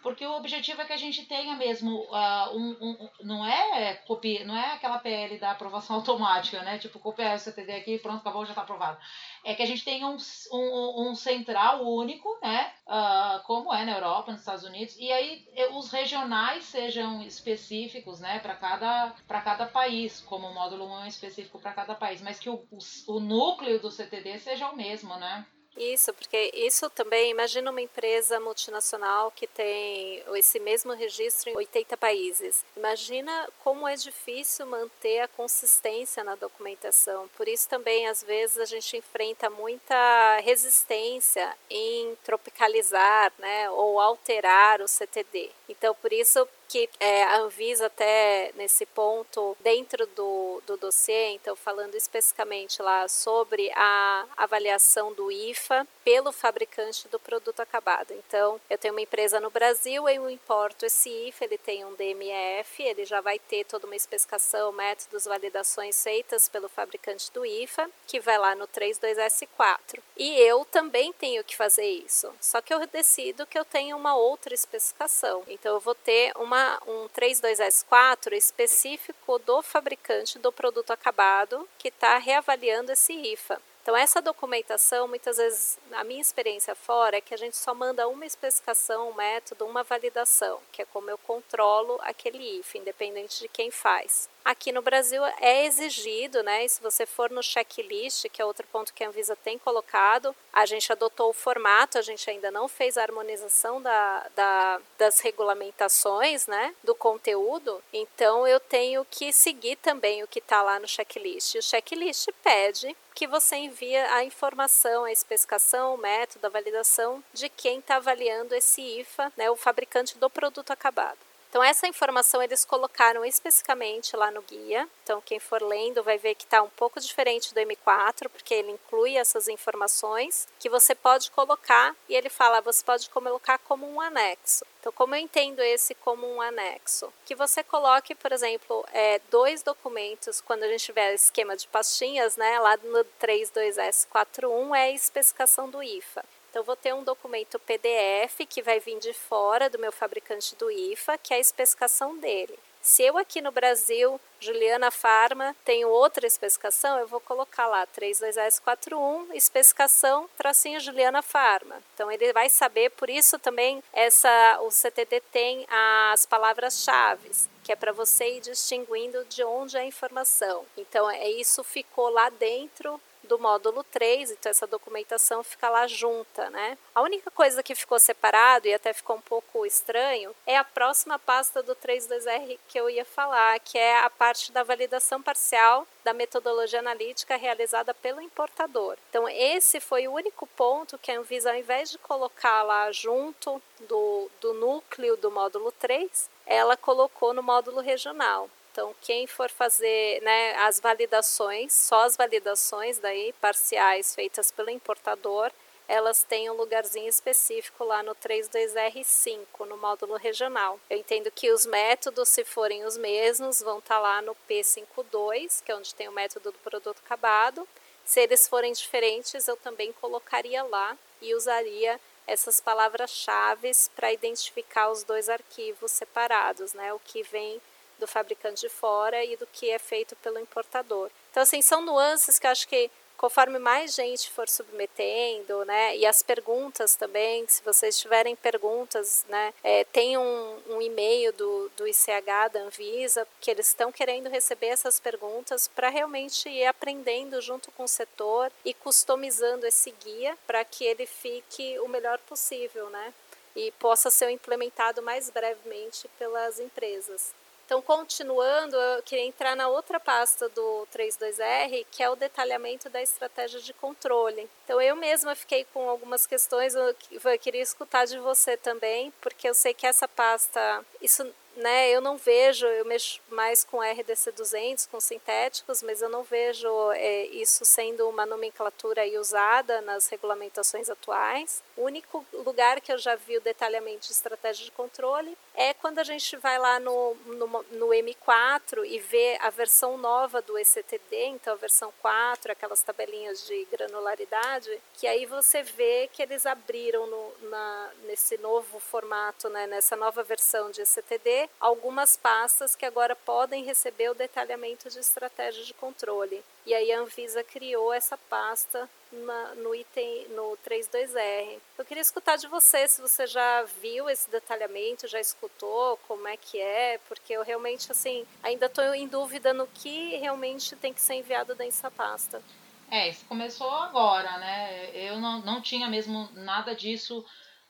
[0.06, 4.44] porque o objetivo é que a gente tenha mesmo uh, um, um, não é copia,
[4.44, 6.78] não é aquela PL da aprovação automática, né?
[6.78, 8.98] Tipo, copiar o CTD aqui, pronto, acabou, já está aprovado.
[9.44, 10.16] É que a gente tenha um,
[10.52, 12.72] um, um central único, né?
[12.86, 18.38] Uh, como é na Europa, nos Estados Unidos, e aí os regionais sejam específicos, né?
[18.38, 22.48] Para cada, cada país, como o módulo 1 é específico para cada país, mas que
[22.48, 22.78] o, o,
[23.08, 25.44] o núcleo do CTD seja o mesmo, né?
[25.76, 31.96] Isso, porque isso também, imagina uma empresa multinacional que tem esse mesmo registro em 80
[31.96, 32.64] países.
[32.76, 37.28] Imagina como é difícil manter a consistência na documentação.
[37.36, 44.80] Por isso também, às vezes, a gente enfrenta muita resistência em tropicalizar né, ou alterar
[44.80, 45.50] o CTD.
[45.68, 51.54] Então, por isso, que é, a Anvisa até nesse ponto dentro do, do dossiê, então
[51.54, 58.12] falando especificamente lá sobre a avaliação do IFA pelo fabricante do produto acabado.
[58.12, 62.80] Então, eu tenho uma empresa no Brasil, eu importo esse IFA, ele tem um DMF,
[62.80, 68.20] ele já vai ter toda uma especificação, métodos, validações feitas pelo fabricante do IFA, que
[68.20, 70.00] vai lá no 32S4.
[70.16, 72.32] E eu também tenho que fazer isso.
[72.40, 75.42] Só que eu decido que eu tenho uma outra especificação.
[75.48, 82.16] Então, eu vou ter uma, um 32S4 específico do fabricante do produto acabado que está
[82.18, 83.60] reavaliando esse IFA.
[83.86, 88.08] Então, essa documentação, muitas vezes, a minha experiência fora é que a gente só manda
[88.08, 93.46] uma especificação, um método, uma validação, que é como eu controlo aquele IF, independente de
[93.46, 94.28] quem faz.
[94.44, 96.64] Aqui no Brasil é exigido, né?
[96.64, 100.34] E se você for no checklist, que é outro ponto que a Anvisa tem colocado,
[100.52, 105.20] a gente adotou o formato, a gente ainda não fez a harmonização da, da, das
[105.20, 106.74] regulamentações, né?
[106.82, 107.80] Do conteúdo.
[107.92, 111.56] Então eu tenho que seguir também o que está lá no checklist.
[111.56, 117.48] O checklist pede que você envie a informação, a especificação, o método, a validação de
[117.48, 121.25] quem está avaliando esse IFA, né, o fabricante do produto acabado.
[121.56, 124.86] Então, essa informação eles colocaram especificamente lá no guia.
[125.02, 128.72] Então, quem for lendo vai ver que está um pouco diferente do M4, porque ele
[128.72, 134.02] inclui essas informações que você pode colocar e ele fala, você pode colocar como um
[134.02, 134.66] anexo.
[134.80, 137.10] Então, como eu entendo esse como um anexo?
[137.24, 142.36] Que você coloque, por exemplo, é, dois documentos, quando a gente tiver esquema de pastinhas,
[142.36, 146.22] né, lá no 32S41 é a especificação do IFA.
[146.56, 150.70] Então, vou ter um documento PDF que vai vir de fora do meu fabricante do
[150.70, 152.58] IFA, que é a especificação dele.
[152.80, 159.34] Se eu aqui no Brasil, Juliana Farma, tenho outra especificação, eu vou colocar lá 32S41,
[159.34, 161.82] especificação tracinho Juliana Farma.
[161.92, 167.32] Então ele vai saber, por isso também essa o CTD tem as palavras-chave,
[167.64, 170.64] que é para você ir distinguindo de onde é a informação.
[170.74, 176.48] Então é isso ficou lá dentro do módulo 3, então essa documentação fica lá junta,
[176.50, 176.78] né?
[176.94, 181.18] A única coisa que ficou separado e até ficou um pouco estranho é a próxima
[181.18, 186.14] pasta do 32R que eu ia falar, que é a parte da validação parcial da
[186.14, 188.96] metodologia analítica realizada pelo importador.
[189.10, 193.60] Então esse foi o único ponto que a Anvisa, ao invés de colocar lá junto
[193.80, 198.48] do, do núcleo do módulo 3, ela colocou no módulo regional.
[198.76, 205.50] Então, quem for fazer né, as validações, só as validações daí parciais feitas pelo importador,
[205.88, 210.78] elas têm um lugarzinho específico lá no 32R5, no módulo regional.
[210.90, 215.62] Eu entendo que os métodos, se forem os mesmos, vão estar tá lá no P52,
[215.64, 217.66] que é onde tem o método do produto acabado.
[218.04, 225.02] Se eles forem diferentes, eu também colocaria lá e usaria essas palavras-chave para identificar os
[225.02, 226.92] dois arquivos separados, né?
[226.92, 227.58] O que vem
[227.98, 231.10] do fabricante de fora e do que é feito pelo importador.
[231.30, 236.06] Então, assim, são nuances que eu acho que conforme mais gente for submetendo, né, e
[236.06, 241.88] as perguntas também, se vocês tiverem perguntas, né, é, tem um, um e-mail do, do
[241.88, 247.70] ICH, da Anvisa, que eles estão querendo receber essas perguntas para realmente ir aprendendo junto
[247.72, 253.14] com o setor e customizando esse guia para que ele fique o melhor possível, né,
[253.54, 257.34] e possa ser implementado mais brevemente pelas empresas.
[257.66, 263.02] Então, continuando, eu queria entrar na outra pasta do 32R, que é o detalhamento da
[263.02, 264.48] estratégia de controle.
[264.64, 266.94] Então, eu mesma fiquei com algumas questões, eu
[267.40, 272.16] queria escutar de você também, porque eu sei que essa pasta, isso né, eu não
[272.16, 277.64] vejo, eu mexo mais com RDC 200, com sintéticos, mas eu não vejo é, isso
[277.64, 281.62] sendo uma nomenclatura usada nas regulamentações atuais.
[281.76, 285.98] O único lugar que eu já vi o detalhamento de estratégia de controle é quando
[285.98, 291.26] a gente vai lá no, no, no M4 e vê a versão nova do ECTD,
[291.28, 297.06] então a versão 4, aquelas tabelinhas de granularidade, que aí você vê que eles abriram
[297.06, 303.16] no, na, nesse novo formato, né, nessa nova versão de ECTD, algumas pastas que agora
[303.16, 306.44] podem receber o detalhamento de estratégia de controle.
[306.66, 311.58] E aí a Anvisa criou essa pasta na, no item no 32R.
[311.78, 316.36] Eu queria escutar de você se você já viu esse detalhamento, já escutou como é
[316.36, 321.00] que é, porque eu realmente assim ainda estou em dúvida no que realmente tem que
[321.00, 322.42] ser enviado dessa pasta.
[322.90, 324.90] É, isso começou agora, né?
[324.94, 327.24] Eu não, não tinha mesmo nada disso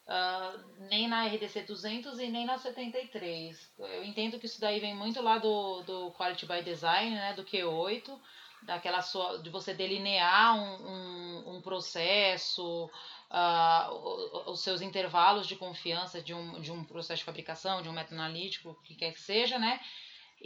[0.07, 3.73] Uh, nem na RDC 200 e nem na 73.
[3.77, 7.43] Eu entendo que isso daí vem muito lá do, do Quality by Design, né, do
[7.43, 8.17] Q8,
[8.63, 12.91] daquela sua, de você delinear um, um, um processo,
[13.31, 17.93] uh, os seus intervalos de confiança de um, de um processo de fabricação, de um
[17.93, 19.81] método analítico, o que quer que seja, né?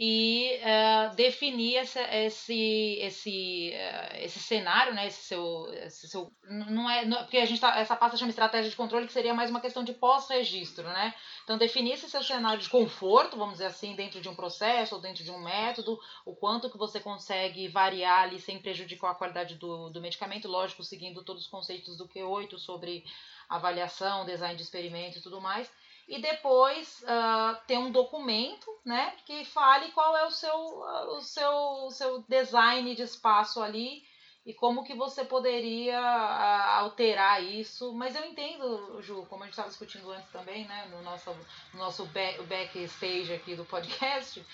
[0.03, 5.05] E uh, definir esse, esse, esse, uh, esse cenário, né?
[5.05, 8.71] Esse seu, esse seu não é não, porque a gente tá, essa pasta chama estratégia
[8.71, 11.13] de controle que seria mais uma questão de pós-registro, né?
[11.43, 15.01] Então definir esse seu cenário de conforto, vamos dizer assim, dentro de um processo ou
[15.01, 19.53] dentro de um método, o quanto que você consegue variar ali sem prejudicar a qualidade
[19.53, 23.03] do, do medicamento, lógico, seguindo todos os conceitos do Q8 sobre
[23.47, 25.71] avaliação, design de experimento e tudo mais
[26.11, 31.21] e depois uh, ter um documento né, que fale qual é o seu, uh, o
[31.21, 31.53] seu,
[31.85, 34.03] o seu design de espaço ali
[34.45, 37.93] e como que você poderia uh, alterar isso.
[37.93, 41.31] Mas eu entendo, Ju, como a gente estava discutindo antes também, né, no nosso,
[41.73, 44.45] no nosso back, backstage aqui do podcast,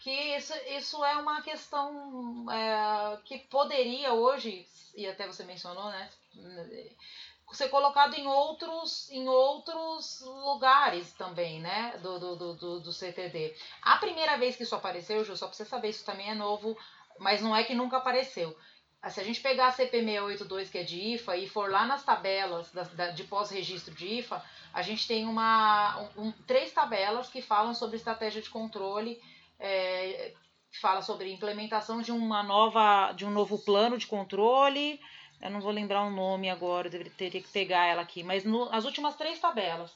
[0.00, 6.10] que isso, isso é uma questão é, que poderia hoje, e até você mencionou, né?
[7.52, 11.96] Ser colocado em outros, em outros lugares também, né?
[12.02, 13.54] Do, do, do, do CTD.
[13.82, 16.76] A primeira vez que isso apareceu, Ju, só pra você saber, isso também é novo,
[17.18, 18.56] mas não é que nunca apareceu.
[19.08, 22.72] Se a gente pegar a CP682, que é de IFA, e for lá nas tabelas
[22.72, 24.42] da, da, de pós-registro de IFA,
[24.72, 29.20] a gente tem uma, um, três tabelas que falam sobre estratégia de controle,
[29.60, 30.34] é,
[30.80, 35.00] fala sobre implementação de uma nova, de um novo plano de controle,
[35.40, 38.68] eu não vou lembrar o nome agora, eu teria que pegar ela aqui, mas no,
[38.72, 39.94] as últimas três tabelas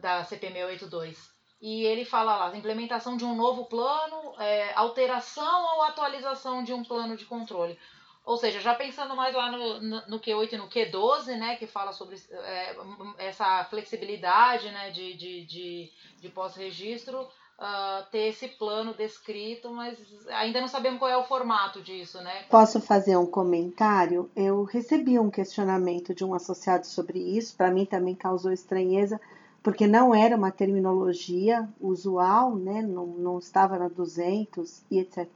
[0.00, 1.16] da CP682.
[1.60, 6.82] E ele fala lá, implementação de um novo plano, é, alteração ou atualização de um
[6.82, 7.78] plano de controle.
[8.24, 11.66] Ou seja, já pensando mais lá no, no, no Q8 e no Q12, né, que
[11.66, 12.76] fala sobre é,
[13.18, 17.28] essa flexibilidade né, de, de, de, de pós-registro,
[17.62, 19.96] uh, ter esse plano descrito, mas
[20.28, 22.42] ainda não sabemos qual é o formato disso, né?
[22.50, 24.28] Posso fazer um comentário?
[24.34, 29.20] Eu recebi um questionamento de um associado sobre isso, para mim também causou estranheza,
[29.62, 32.82] porque não era uma terminologia usual, né?
[32.82, 35.28] não, não estava na 200 e etc.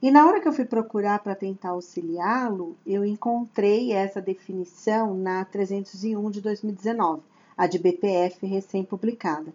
[0.00, 5.44] E na hora que eu fui procurar para tentar auxiliá-lo, eu encontrei essa definição na
[5.44, 7.22] 301 de 2019,
[7.56, 9.52] a de BPF recém-publicada.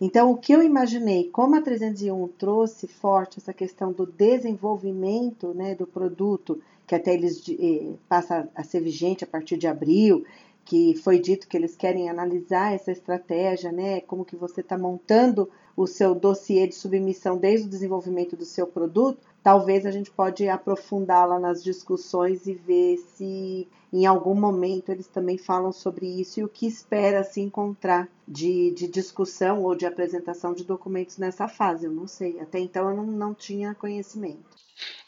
[0.00, 5.74] Então, o que eu imaginei, como a 301 trouxe forte essa questão do desenvolvimento né,
[5.74, 10.24] do produto, que até eles eh, passa a ser vigente a partir de abril,
[10.64, 15.50] que foi dito que eles querem analisar essa estratégia, né, como que você está montando
[15.76, 19.18] o seu dossiê de submissão desde o desenvolvimento do seu produto,
[19.48, 25.38] talvez a gente pode aprofundá-la nas discussões e ver se em algum momento eles também
[25.38, 30.52] falam sobre isso e o que espera se encontrar de, de discussão ou de apresentação
[30.52, 31.86] de documentos nessa fase.
[31.86, 32.38] Eu não sei.
[32.40, 34.44] Até então eu não, não tinha conhecimento.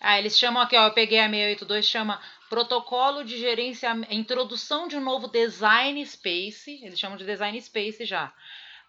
[0.00, 2.18] Ah, eles chamam aqui, ó, eu peguei a 682, chama
[2.48, 8.32] Protocolo de Gerência, Introdução de um novo Design Space, eles chamam de Design Space já,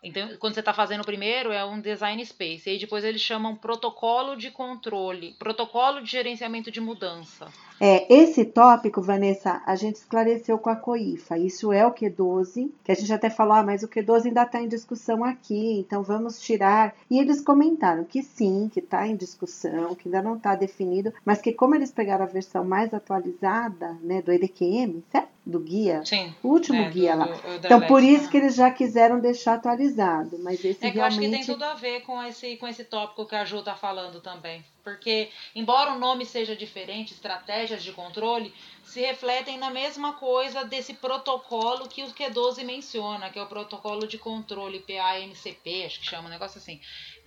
[0.04, 2.68] Então, quando você está fazendo o primeiro, é um design space.
[2.68, 7.48] E aí depois eles chamam protocolo de controle, protocolo de gerenciamento de mudança.
[7.80, 11.38] É, esse tópico, Vanessa, a gente esclareceu com a COIFA.
[11.38, 14.62] Isso é o Q12, que a gente até falou, ah, mas o Q12 ainda está
[14.62, 16.96] em discussão aqui, então vamos tirar.
[17.10, 21.42] E eles comentaram que sim, que está em discussão, que ainda não está definido, mas
[21.42, 25.31] que como eles pegaram a versão mais atualizada, né, do EDQM, certo?
[25.46, 27.26] Do guia, Sim, o último é, guia do, lá.
[27.26, 31.00] do, do então, por isso que eles já quiseram deixar atualizado, mas esse É que
[31.00, 31.40] eu acho realmente...
[31.42, 34.22] que tem tudo a ver com esse, com esse tópico que a Ju tá falando
[34.22, 34.64] também.
[34.84, 38.54] Porque, embora o nome seja diferente, estratégias de controle
[38.84, 44.08] se refletem na mesma coisa desse protocolo que o Q12 menciona, que é o protocolo
[44.08, 46.82] de controle PAMCP, acho que chama um negócio assim.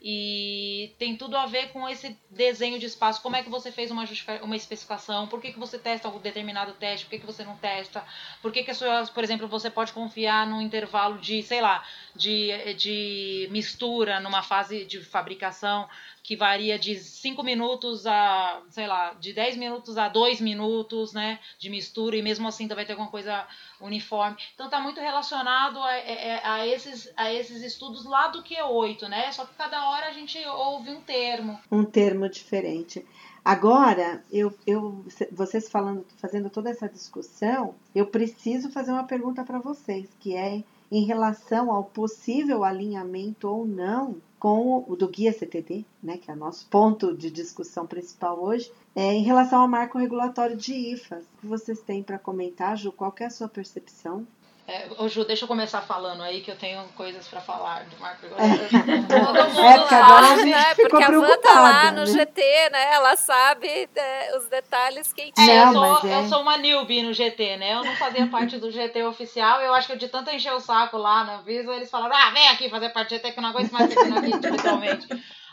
[0.07, 3.91] E tem tudo a ver com esse desenho de espaço, como é que você fez
[3.91, 4.05] uma,
[4.43, 7.57] uma especificação, por que, que você testa um determinado teste, por que, que você não
[7.57, 8.05] testa,
[8.43, 11.83] por que, que a sua, por exemplo, você pode confiar num intervalo de, sei lá,
[12.15, 15.89] de, de mistura numa fase de fabricação
[16.23, 21.39] que varia de 5 minutos a, sei lá, de 10 minutos a 2 minutos, né,
[21.59, 23.47] de mistura, e mesmo assim vai ter alguma coisa
[23.81, 24.37] uniforme.
[24.55, 29.31] Então tá muito relacionado a, a, a, esses, a esses estudos lá do Q8, né,
[29.31, 31.59] só que cada hora a gente ouve um termo.
[31.71, 33.07] Um termo diferente.
[33.45, 39.59] Agora, eu, eu, vocês falando, fazendo toda essa discussão, eu preciso fazer uma pergunta para
[39.59, 45.87] vocês, que é em relação ao possível alinhamento ou não com o do guia CTD,
[46.03, 49.97] né, que é o nosso ponto de discussão principal hoje, é, em relação ao marco
[49.97, 51.25] regulatório de IFAs.
[51.25, 52.93] O que vocês têm para comentar, Ju?
[52.93, 54.27] Qual é a sua percepção?
[54.67, 57.99] É, ô Ju, deixa eu começar falando aí que eu tenho coisas para falar do
[58.01, 58.31] Marco É.
[58.31, 60.75] Todo mundo é, sabe, né?
[60.75, 62.07] Porque a Van tá lá no né?
[62.07, 62.95] GT, né?
[62.95, 65.51] Ela sabe é, os detalhes quentinhos.
[65.51, 66.19] É, eu, sou, é.
[66.19, 67.75] eu sou uma newbie no GT, né?
[67.75, 69.61] Eu não fazia parte do GT oficial.
[69.61, 72.49] Eu acho que de tanto encher o saco lá na Visa, eles falaram: ah, vem
[72.49, 75.07] aqui fazer parte do GT que eu não aguento mais ter aqui, literalmente.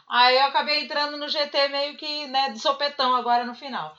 [0.10, 3.94] Aí eu acabei entrando no GT meio que né, de sopetão agora no final.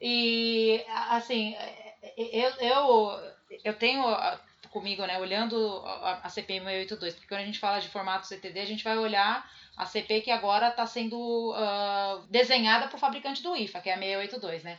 [0.00, 1.56] E, assim,
[2.16, 3.10] eu, eu,
[3.64, 4.04] eu tenho
[4.70, 8.60] comigo, né, olhando a, a CP 682, porque quando a gente fala de formato CTD,
[8.60, 13.42] a gente vai olhar a CP que agora está sendo uh, desenhada para o fabricante
[13.42, 14.78] do IFA, que é a 682, né?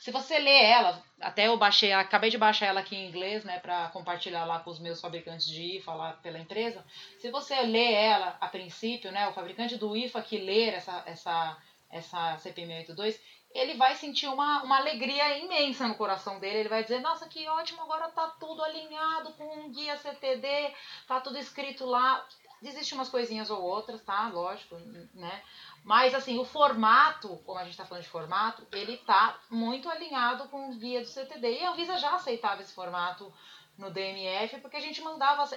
[0.00, 3.58] Se você lê ela, até eu baixei, acabei de baixar ela aqui em inglês, né,
[3.58, 6.82] para compartilhar lá com os meus fabricantes de IFA lá pela empresa.
[7.18, 11.58] Se você lê ela a princípio, né, o fabricante do IFA que ler essa essa
[11.90, 13.20] essa CP 682,
[13.52, 16.60] ele vai sentir uma, uma alegria imensa no coração dele.
[16.60, 20.72] Ele vai dizer, nossa, que ótimo, agora tá tudo alinhado com um guia CTD,
[21.06, 22.24] tá tudo escrito lá.
[22.62, 24.28] Existem umas coisinhas ou outras, tá?
[24.28, 24.76] Lógico,
[25.14, 25.42] né?
[25.82, 30.46] Mas, assim, o formato, como a gente está falando de formato, ele tá muito alinhado
[30.48, 31.60] com o guia do CTD.
[31.60, 33.32] E a Visa já aceitava esse formato
[33.78, 35.48] no DMF, porque a gente mandava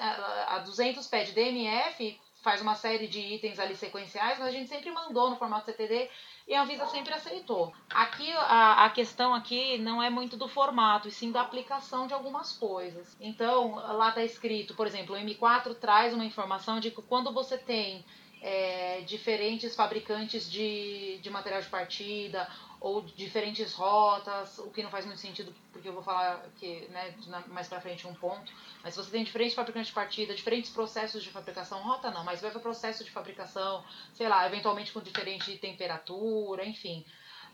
[0.47, 4.91] a 200 pede DMF, faz uma série de itens ali sequenciais, mas a gente sempre
[4.91, 6.09] mandou no formato CTD
[6.45, 7.73] e a Anvisa sempre aceitou.
[7.89, 12.13] Aqui a, a questão aqui não é muito do formato, e sim da aplicação de
[12.13, 13.15] algumas coisas.
[13.19, 17.57] Então, lá está escrito, por exemplo, o M4 traz uma informação de que quando você
[17.57, 18.03] tem
[18.41, 22.49] é, diferentes fabricantes de, de material de partida
[22.83, 27.15] ou diferentes rotas, o que não faz muito sentido, porque eu vou falar que né,
[27.47, 28.51] mais para frente um ponto.
[28.83, 32.41] Mas se você tem diferentes fabricantes de partida, diferentes processos de fabricação, rota não, mas
[32.41, 37.05] vai para processo de fabricação, sei lá, eventualmente com diferente temperatura, enfim.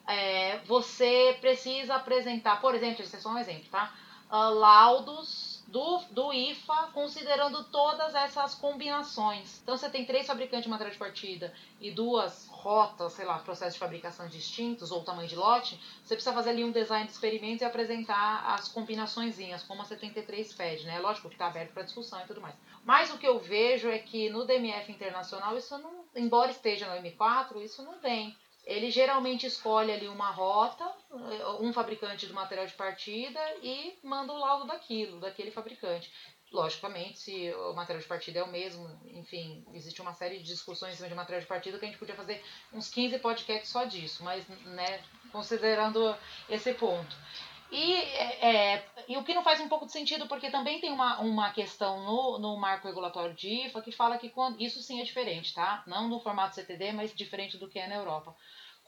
[0.08, 3.94] É, você precisa apresentar, por exemplo, esse é só um exemplo, tá?
[4.32, 9.60] Uh, laudos do, do IFA, considerando todas essas combinações.
[9.62, 13.74] Então, você tem três fabricantes de material de partida e duas rotas, sei lá, processos
[13.74, 17.64] de fabricação distintos ou tamanho de lote, você precisa fazer ali um design de experimento
[17.64, 20.99] e apresentar as combinaçõezinhas, como a 73 pede, né?
[20.99, 22.55] Lógico que está aberto para discussão e tudo mais.
[22.84, 27.01] Mas o que eu vejo é que no DMF internacional, isso não, embora esteja no
[27.01, 28.36] M4, isso não vem
[28.66, 34.32] ele geralmente escolhe ali uma rota, eh, um fabricante do material de partida e manda
[34.32, 36.12] o laudo daquilo, daquele fabricante.
[36.52, 40.93] Logicamente, se o material de partida é o mesmo, enfim, existe uma série de discussões
[40.93, 42.43] em cima de material de partida que a gente podia fazer
[42.74, 46.16] uns 15 podcasts só disso, mas, né, considerando
[46.50, 47.16] esse ponto.
[47.72, 50.91] E, é, é, e o que não faz um pouco de sentido, porque também tem
[50.91, 55.00] uma, uma questão no, no marco regulatório de IFA que fala que quando, isso sim
[55.00, 55.84] é diferente, tá?
[55.86, 58.36] Não no formato CTD, mas diferente do que é na Europa.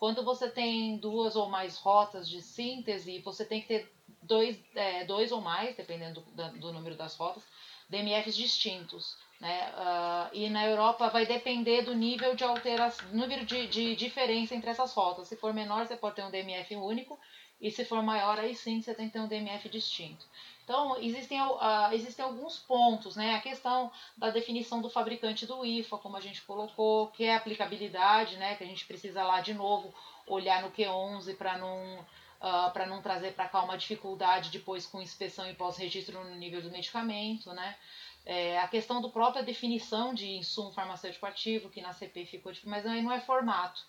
[0.01, 3.93] Quando você tem duas ou mais rotas de síntese, você tem que ter
[4.23, 7.43] dois, é, dois ou mais, dependendo do, do número das rotas,
[7.87, 9.15] DMFs distintos.
[9.39, 9.69] Né?
[9.69, 14.71] Uh, e na Europa vai depender do nível de alteração, nível de, de diferença entre
[14.71, 15.27] essas rotas.
[15.27, 17.19] Se for menor, você pode ter um DMF único,
[17.61, 20.25] e se for maior, aí sim você tem que ter um DMF distinto.
[20.63, 23.35] Então, existem, uh, existem alguns pontos, né?
[23.35, 27.37] A questão da definição do fabricante do IFA, como a gente colocou, que é a
[27.37, 28.55] aplicabilidade, né?
[28.55, 29.93] Que a gente precisa lá de novo
[30.27, 35.01] olhar no Q11 para não, uh, para não trazer para cá uma dificuldade depois com
[35.01, 37.75] inspeção e pós-registro no nível do medicamento, né?
[38.23, 42.69] É, a questão do própria definição de insumo farmacêutico ativo, que na CP ficou difícil,
[42.69, 43.81] mas aí não é formato.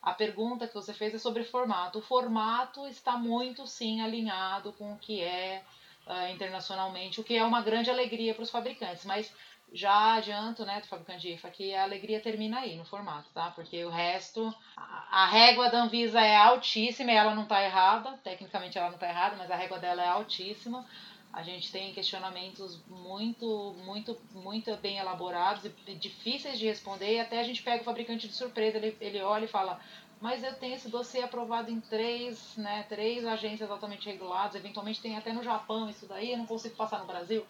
[0.00, 1.98] A pergunta que você fez é sobre formato.
[1.98, 5.62] O formato está muito, sim, alinhado com o que é
[6.10, 9.04] uh, internacionalmente, o que é uma grande alegria para os fabricantes.
[9.04, 9.32] Mas
[9.72, 13.50] já adianto, né, do fabricante de IFA, que a alegria termina aí, no formato, tá?
[13.52, 18.18] Porque o resto, a, a régua da Anvisa é altíssima e ela não está errada,
[18.24, 20.84] tecnicamente ela não está errada, mas a régua dela é altíssima
[21.32, 27.14] a gente tem questionamentos muito, muito, muito bem elaborados e difíceis de responder.
[27.14, 29.80] E até a gente pega o fabricante de surpresa, ele, ele olha e fala:
[30.20, 35.16] Mas eu tenho esse dossiê aprovado em três, né, três agências altamente reguladas, eventualmente tem
[35.16, 37.44] até no Japão isso daí, eu não consigo passar no Brasil.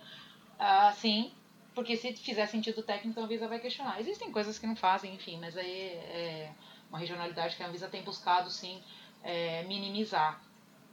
[0.57, 1.33] Ah, sim,
[1.75, 3.99] porque se fizer sentido técnico, a Anvisa vai questionar.
[4.01, 6.53] Existem coisas que não fazem, enfim, mas aí é
[6.89, 8.81] uma regionalidade que a Anvisa tem buscado, sim,
[9.25, 10.41] é, minimizar.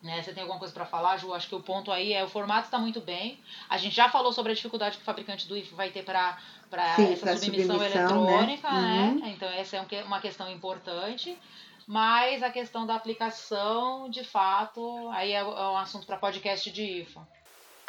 [0.02, 0.22] Né?
[0.22, 1.34] Você tem alguma coisa para falar, Ju?
[1.34, 3.40] Acho que o ponto aí é o formato está muito bem.
[3.68, 6.38] A gente já falou sobre a dificuldade que o fabricante do IF vai ter para
[6.72, 7.86] essa submissão, submissão, né?
[7.88, 9.18] eletrônica, né?
[9.22, 9.30] né?
[9.36, 11.38] Então, essa é uma questão importante.
[11.88, 16.84] Mas a questão da aplicação, de fato, aí é, é um assunto para podcast de
[16.84, 17.26] IFA.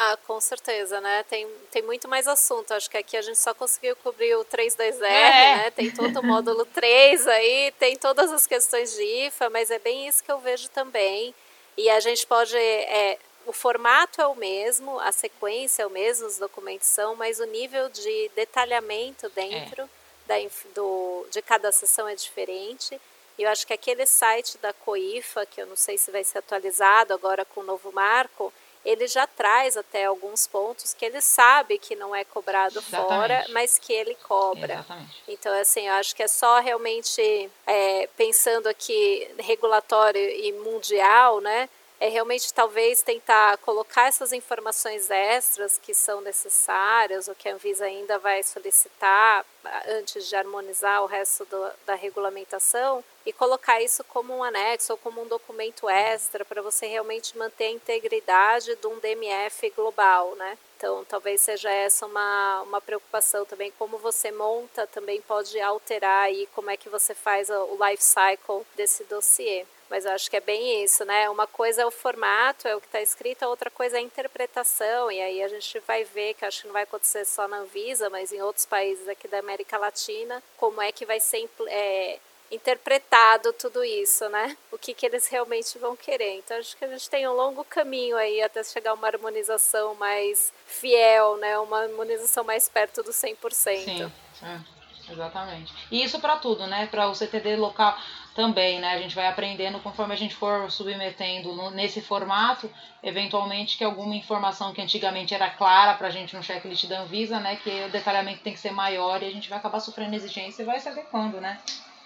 [0.01, 1.25] Ah, com certeza, né?
[1.25, 2.73] Tem, tem muito mais assunto.
[2.73, 5.57] Acho que aqui a gente só conseguiu cobrir o 32R, é.
[5.57, 5.71] né?
[5.73, 10.07] Tem todo o módulo 3 aí, tem todas as questões de IFA, mas é bem
[10.07, 11.35] isso que eu vejo também.
[11.77, 12.57] E a gente pode.
[12.57, 17.41] É, o formato é o mesmo, a sequência é o mesmo, os documentos são, mas
[17.41, 19.89] o nível de detalhamento dentro é.
[20.29, 23.01] da, do, de cada sessão é diferente.
[23.39, 26.39] E eu acho que aquele site da COIFA, que eu não sei se vai ser
[26.39, 28.53] atualizado agora com o novo marco,
[28.85, 33.09] ele já traz até alguns pontos que ele sabe que não é cobrado Exatamente.
[33.09, 34.75] fora, mas que ele cobra.
[34.75, 35.23] Exatamente.
[35.29, 41.69] Então, assim, eu acho que é só realmente é, pensando aqui regulatório e mundial, né?
[42.01, 47.87] É realmente talvez tentar colocar essas informações extras que são necessárias ou que a Anvisa
[47.87, 54.05] ainda vai solicitar ah, antes de harmonizar o resto do, da regulamentação e colocar isso
[54.05, 58.87] como um anexo ou como um documento extra para você realmente manter a integridade de
[58.87, 60.57] um DMF global, né?
[60.77, 66.49] Então, talvez seja essa uma, uma preocupação também, como você monta também pode alterar aí
[66.55, 69.67] como é que você faz o life cycle desse dossiê.
[69.91, 71.31] Mas eu acho que é bem isso, né?
[71.31, 74.03] Uma coisa é o formato, é o que está escrito, a outra coisa é a
[74.03, 75.11] interpretação.
[75.11, 78.11] E aí a gente vai ver, que acho que não vai acontecer só na Anvisa,
[78.11, 82.19] mas em outros países aqui da América Latina, como é que vai ser é,
[82.51, 84.57] interpretado tudo isso, né?
[84.73, 86.37] O que, que eles realmente vão querer.
[86.37, 89.95] Então acho que a gente tem um longo caminho aí até chegar a uma harmonização
[89.95, 91.59] mais fiel, né?
[91.59, 93.85] Uma harmonização mais perto do 100%.
[93.85, 94.13] Sim,
[94.43, 95.73] é, exatamente.
[95.91, 96.87] E isso para tudo, né?
[96.87, 97.97] Para o CTD local
[98.39, 98.95] também, né?
[98.95, 102.71] A gente vai aprendendo conforme a gente for submetendo nesse formato,
[103.03, 107.41] eventualmente que alguma informação que antigamente era clara para a gente no checklist da Anvisa,
[107.41, 107.57] né?
[107.57, 110.65] Que o detalhamento tem que ser maior e a gente vai acabar sofrendo exigência e
[110.65, 111.59] vai se adequando, né?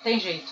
[0.02, 0.50] Tem jeito.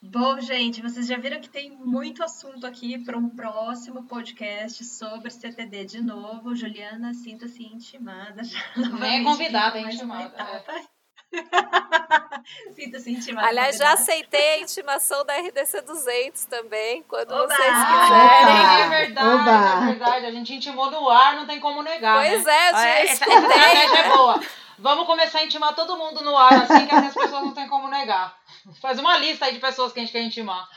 [0.00, 5.28] Bom, gente, vocês já viram que tem muito assunto aqui para um próximo podcast sobre
[5.28, 6.54] CTD de novo.
[6.54, 8.44] Juliana, sinta-se intimada.
[8.46, 10.84] Já, Nem é convidada, intimada.
[12.74, 13.48] Sinta-se intimada.
[13.48, 17.46] Aliás, já aceitei a intimação da RDC 200 também, quando Oba!
[17.46, 18.82] vocês quiserem.
[18.82, 19.50] É verdade, Oba!
[19.50, 20.26] é verdade.
[20.26, 22.24] A gente intimou no ar, não tem como negar.
[22.24, 22.52] Pois né?
[22.52, 24.40] é, já essa, essa estratégia é boa.
[24.78, 27.88] Vamos começar a intimar todo mundo no ar, assim que as pessoas não tem como
[27.88, 28.38] negar.
[28.80, 30.68] Faz uma lista aí de pessoas que a gente quer intimar.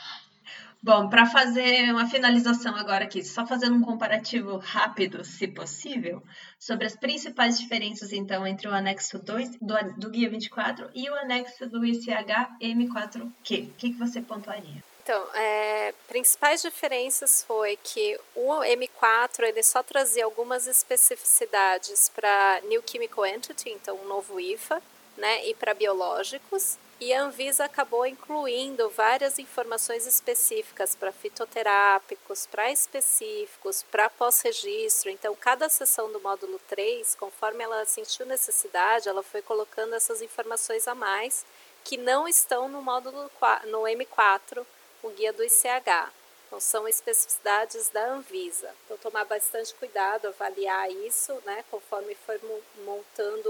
[0.84, 6.20] Bom, para fazer uma finalização agora aqui, só fazendo um comparativo rápido, se possível,
[6.58, 11.14] sobre as principais diferenças, então, entre o anexo 2 do, do Guia 24 e o
[11.14, 13.22] anexo do ICH M4Q.
[13.22, 14.82] O que, que você pontuaria?
[15.04, 22.82] Então, é, principais diferenças foi que o M4 ele só trazia algumas especificidades para New
[22.84, 24.82] Chemical Entity, então um novo IFA,
[25.16, 32.70] né, e para biológicos, e a Anvisa acabou incluindo várias informações específicas para fitoterápicos, para
[32.70, 35.10] específicos, para pós-registro.
[35.10, 40.86] Então, cada sessão do módulo 3, conforme ela sentiu necessidade, ela foi colocando essas informações
[40.86, 41.44] a mais
[41.82, 43.28] que não estão no módulo
[43.66, 44.64] no M4,
[45.02, 46.21] o guia do ICH.
[46.52, 48.68] Então, são especificidades da Anvisa.
[48.84, 52.38] Então, tomar bastante cuidado, avaliar isso, né, conforme for
[52.84, 53.48] montando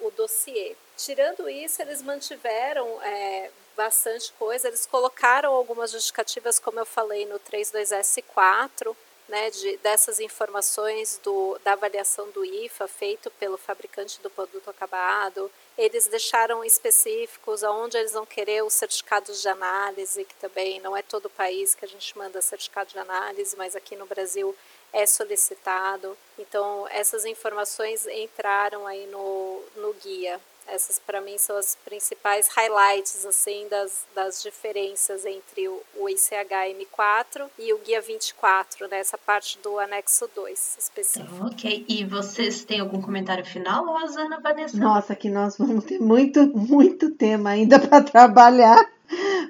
[0.00, 0.76] o dossiê.
[0.96, 7.40] Tirando isso, eles mantiveram é, bastante coisa, eles colocaram algumas justificativas, como eu falei no
[7.40, 8.94] 32S4,
[9.28, 15.50] né, de, dessas informações do, da avaliação do IFA feito pelo fabricante do produto acabado.
[15.76, 21.02] Eles deixaram específicos aonde eles vão querer os certificados de análise, que também não é
[21.02, 24.54] todo o país que a gente manda certificado de análise, mas aqui no Brasil
[24.92, 26.16] é solicitado.
[26.38, 30.40] Então, essas informações entraram aí no, no guia.
[30.66, 37.48] Essas, para mim, são as principais highlights assim das, das diferenças entre o, o ICH-M4
[37.58, 38.98] e o Guia 24, né?
[38.98, 41.46] essa parte do anexo 2 específico.
[41.46, 41.84] Ok.
[41.88, 44.76] E vocês têm algum comentário final, Rosana, Vanessa?
[44.76, 48.90] Nossa, que nós vamos ter muito, muito tema ainda para trabalhar.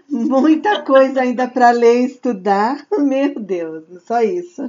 [0.08, 2.86] Muita coisa ainda para ler e estudar.
[2.98, 4.68] Meu Deus, só isso.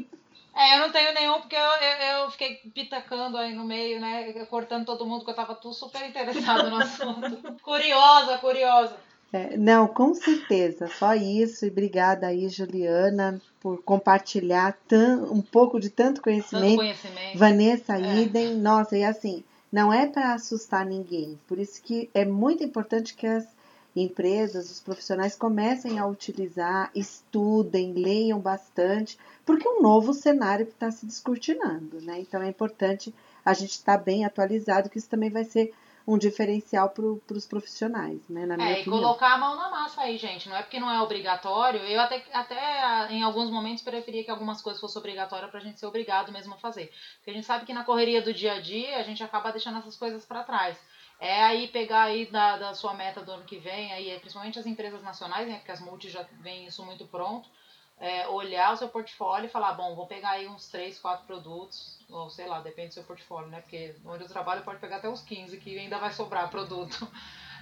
[0.55, 4.31] É, eu não tenho nenhum, porque eu, eu, eu, fiquei pitacando aí no meio, né?
[4.45, 7.61] Cortando todo mundo, porque eu tava tudo super interessado no assunto.
[7.61, 8.95] curiosa, curiosa.
[9.33, 11.65] É, não, com certeza, só isso.
[11.65, 16.77] E obrigada aí, Juliana, por compartilhar tan, um pouco de tanto conhecimento.
[16.77, 17.37] Tanto conhecimento.
[17.37, 18.21] Vanessa é.
[18.21, 21.37] Idem, nossa, e assim, não é para assustar ninguém.
[21.49, 23.45] Por isso que é muito importante que as
[23.95, 30.73] empresas, os profissionais comecem a utilizar, estudem, leiam bastante, porque é um novo cenário que
[30.73, 32.19] está se descortinando, né?
[32.19, 35.73] Então é importante a gente estar tá bem atualizado, que isso também vai ser
[36.07, 37.03] um diferencial para
[37.35, 38.45] os profissionais, né?
[38.45, 38.99] Na minha é, opinião.
[38.99, 40.47] e colocar a mão na massa aí, gente.
[40.47, 41.79] Não é porque não é obrigatório.
[41.79, 45.79] Eu até, até em alguns momentos preferia que algumas coisas fossem obrigatórias para a gente
[45.79, 46.91] ser obrigado mesmo a fazer.
[47.17, 49.79] Porque a gente sabe que na correria do dia a dia a gente acaba deixando
[49.79, 50.77] essas coisas para trás.
[51.19, 54.65] É aí pegar aí da, da sua meta do ano que vem, aí, principalmente as
[54.65, 55.55] empresas nacionais, né?
[55.55, 57.49] Porque as multis já vêm isso muito pronto
[57.99, 61.97] é, olhar o seu portfólio e falar, bom, vou pegar aí uns 3, 4 produtos,
[62.09, 63.61] ou sei lá, depende do seu portfólio, né?
[63.61, 67.07] Porque onde eu trabalho pode pegar até uns 15, que ainda vai sobrar produto.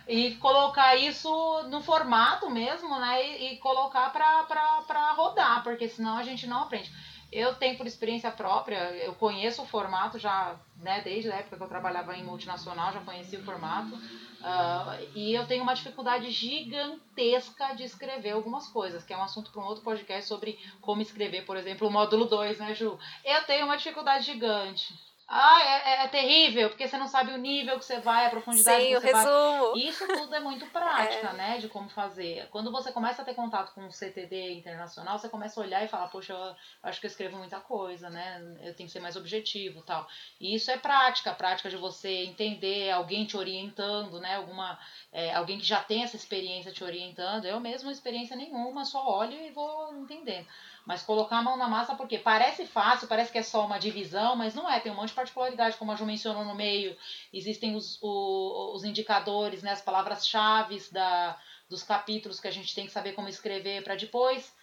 [0.05, 3.25] E colocar isso no formato mesmo, né?
[3.25, 6.91] E, e colocar para rodar, porque senão a gente não aprende.
[7.33, 11.63] Eu tenho por experiência própria, eu conheço o formato já, né, desde a época que
[11.63, 13.95] eu trabalhava em multinacional, já conhecia o formato.
[13.95, 19.51] Uh, e eu tenho uma dificuldade gigantesca de escrever algumas coisas, que é um assunto
[19.51, 22.99] para um outro podcast sobre como escrever, por exemplo, o módulo 2, né, Ju?
[23.23, 24.93] Eu tenho uma dificuldade gigante.
[25.27, 28.29] Ah, é, é, é, terrível, porque você não sabe o nível que você vai, a
[28.29, 29.71] profundidade Sim, que você o resumo.
[29.71, 29.81] vai.
[29.81, 31.33] Isso tudo é muito prática, é.
[31.33, 31.57] né?
[31.57, 32.47] De como fazer.
[32.51, 35.87] Quando você começa a ter contato com o CTD internacional, você começa a olhar e
[35.87, 38.41] falar, poxa, eu acho que eu escrevo muita coisa, né?
[38.61, 40.05] Eu tenho que ser mais objetivo tal.
[40.39, 44.35] E isso é prática, prática de você entender, alguém te orientando, né?
[44.35, 44.77] Alguma,
[45.11, 47.45] é, alguém que já tem essa experiência te orientando.
[47.45, 50.45] Eu mesmo, experiência nenhuma, só olho e vou entendendo.
[50.85, 54.35] Mas colocar a mão na massa, porque parece fácil, parece que é só uma divisão,
[54.35, 54.79] mas não é.
[54.79, 56.95] Tem um monte de particularidade, como a Ju mencionou no meio.
[57.31, 60.77] Existem os, os, os indicadores, né, as palavras-chave
[61.69, 64.53] dos capítulos que a gente tem que saber como escrever para depois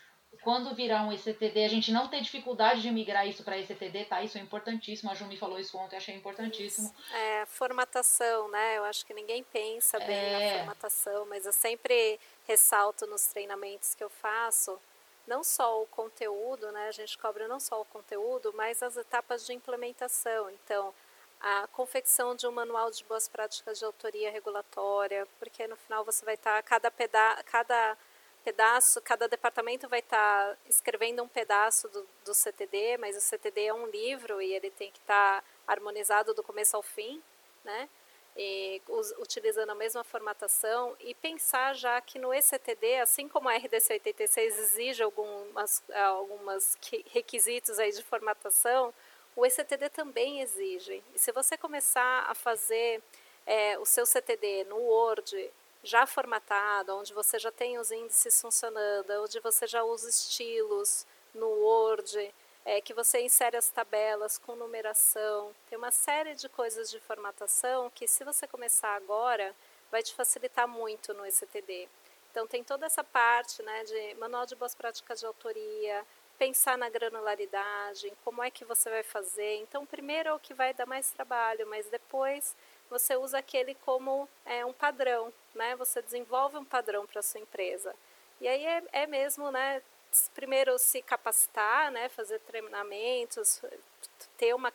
[0.43, 4.23] quando virar um ECTD, a gente não ter dificuldade de migrar isso para ECTD, tá?
[4.23, 5.11] Isso é importantíssimo.
[5.11, 6.95] A Ju me falou isso ontem, achei importantíssimo.
[7.13, 8.79] É, formatação, né?
[8.79, 10.51] Eu acho que ninguém pensa bem é...
[10.51, 14.81] na formatação, mas eu sempre ressalto nos treinamentos que eu faço
[15.31, 16.89] não só o conteúdo, né?
[16.89, 20.51] A gente cobra não só o conteúdo, mas as etapas de implementação.
[20.51, 20.93] Então,
[21.41, 26.25] a confecção de um manual de boas práticas de autoria regulatória, porque no final você
[26.25, 27.97] vai estar cada peda cada
[28.45, 33.75] pedaço, cada departamento vai estar escrevendo um pedaço do, do CTD, mas o CTD é
[33.75, 37.23] um livro e ele tem que estar harmonizado do começo ao fim,
[37.65, 37.89] né?
[38.43, 38.81] E,
[39.19, 44.59] utilizando a mesma formatação e pensar já que no ECTD, assim como a RDC 86
[44.59, 46.79] exige algumas, algumas
[47.13, 48.95] requisitos aí de formatação,
[49.37, 51.03] o ECTD também exige.
[51.15, 53.03] E se você começar a fazer
[53.45, 55.51] é, o seu CTD no Word
[55.85, 61.47] já formatado, onde você já tem os índices funcionando, onde você já usa estilos no
[61.47, 62.33] Word,
[62.65, 65.55] é, que você insere as tabelas com numeração.
[65.69, 69.55] Tem uma série de coisas de formatação que, se você começar agora,
[69.91, 71.89] vai te facilitar muito no ECTD.
[72.31, 76.05] Então, tem toda essa parte né, de manual de boas práticas de autoria,
[76.39, 79.57] pensar na granularidade, como é que você vai fazer.
[79.57, 82.57] Então, primeiro é o que vai dar mais trabalho, mas depois
[82.89, 85.77] você usa aquele como é, um padrão, né?
[85.77, 87.95] Você desenvolve um padrão para sua empresa.
[88.41, 89.83] E aí é, é mesmo, né,
[90.35, 93.61] primeiro se capacitar, né, fazer treinamentos,
[94.37, 94.73] ter uma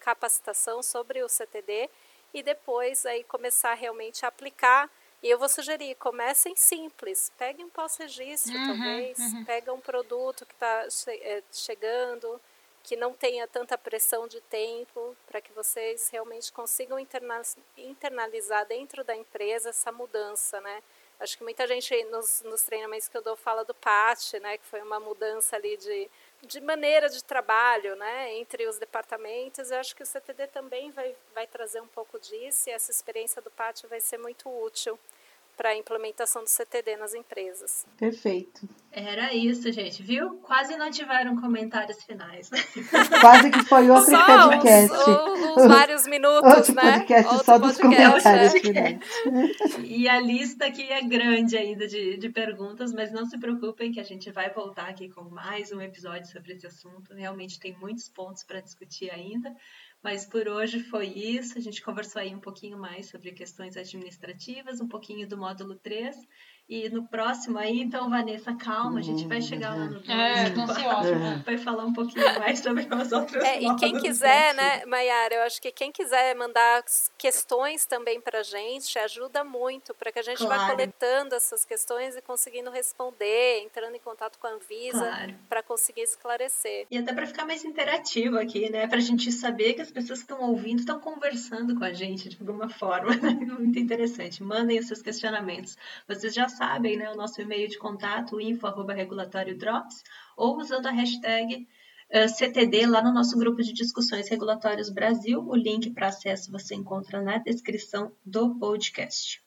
[0.00, 1.88] capacitação sobre o CTD
[2.34, 4.90] e depois aí começar realmente a aplicar
[5.22, 7.32] E eu vou sugerir, comecem simples.
[7.38, 9.18] Pegue um pós-registro, Uhum, talvez.
[9.18, 9.44] uhum.
[9.44, 10.86] Pega um produto que está
[11.50, 12.40] chegando,
[12.82, 17.40] que não tenha tanta pressão de tempo, para que vocês realmente consigam interna
[17.76, 20.82] internalizar dentro da empresa essa mudança, né?
[21.18, 24.58] Acho que muita gente nos, nos treinamentos que eu dou fala do PAT, né?
[24.58, 26.10] Que foi uma mudança ali de,
[26.42, 28.34] de maneira de trabalho, né?
[28.34, 29.70] Entre os departamentos.
[29.70, 33.40] Eu acho que o CTD também vai, vai trazer um pouco disso e essa experiência
[33.40, 34.98] do PAT vai ser muito útil
[35.56, 37.86] para a implementação do CTD nas empresas.
[37.96, 38.68] Perfeito.
[38.92, 40.36] Era isso, gente, viu?
[40.36, 42.48] Quase não tiveram comentários finais.
[43.20, 44.92] Quase que foi outro só podcast.
[44.92, 46.92] Os, os vários minutos, outro né?
[46.92, 48.60] podcast Outro só dos podcast, comentários é.
[48.60, 48.98] finais.
[49.84, 54.00] E a lista aqui é grande ainda de, de perguntas, mas não se preocupem que
[54.00, 57.14] a gente vai voltar aqui com mais um episódio sobre esse assunto.
[57.14, 59.54] Realmente tem muitos pontos para discutir ainda.
[60.06, 61.58] Mas por hoje foi isso.
[61.58, 66.16] A gente conversou aí um pouquinho mais sobre questões administrativas, um pouquinho do módulo 3.
[66.68, 70.62] E no próximo aí, então, Vanessa, calma, a gente vai chegar lá no É, tô
[70.62, 71.12] ansiosa.
[71.12, 71.42] Uhum.
[71.46, 75.42] Vai falar um pouquinho mais sobre os outros É, e quem quiser, né, Maiara, eu
[75.42, 76.82] acho que quem quiser mandar
[77.16, 80.72] questões também pra gente, ajuda muito, para que a gente vá Claro.
[80.72, 85.34] coletando essas questões e conseguindo responder, entrando em contato com a Anvisa Claro.
[85.48, 86.86] para conseguir esclarecer.
[86.90, 88.88] E até para ficar mais interativo aqui, né?
[88.88, 92.28] Para a gente saber que as pessoas que estão ouvindo estão conversando com a gente
[92.28, 93.10] de alguma forma.
[93.60, 94.42] Muito interessante.
[94.42, 95.76] Mandem os seus questionamentos.
[96.08, 97.10] Vocês já sabem, né?
[97.10, 100.02] O nosso e-mail de contato, info.regulatóriodrops,
[100.36, 101.66] ou usando a hashtag
[102.10, 105.40] eh, CTD lá no nosso grupo de discussões regulatórios Brasil.
[105.46, 109.40] O link para acesso você encontra na descrição do podcast.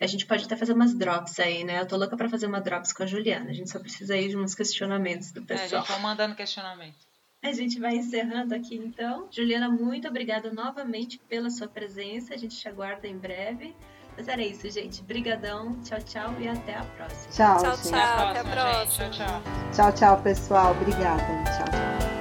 [0.00, 1.80] A gente pode até fazer umas drops aí, né?
[1.80, 3.50] Eu tô louca para fazer uma drops com a Juliana.
[3.50, 5.82] A gente só precisa aí de uns questionamentos do É, pessoal.
[5.82, 7.08] gente, vão mandando questionamento.
[7.42, 9.28] A gente vai encerrando aqui então.
[9.30, 12.34] Juliana, muito obrigada novamente pela sua presença.
[12.34, 13.74] A gente te aguarda em breve.
[14.18, 15.00] Mas era isso, gente.
[15.04, 17.30] Brigadão, tchau, tchau e até a próxima.
[17.30, 17.88] Tchau, Tchau, gente.
[17.88, 17.98] tchau.
[18.00, 19.16] Até a até a próxima, gente.
[19.16, 19.26] próxima.
[19.26, 19.42] Tchau, tchau.
[19.72, 20.70] Tchau, tchau, pessoal.
[20.72, 21.22] Obrigada.
[21.44, 22.17] Tchau, tchau.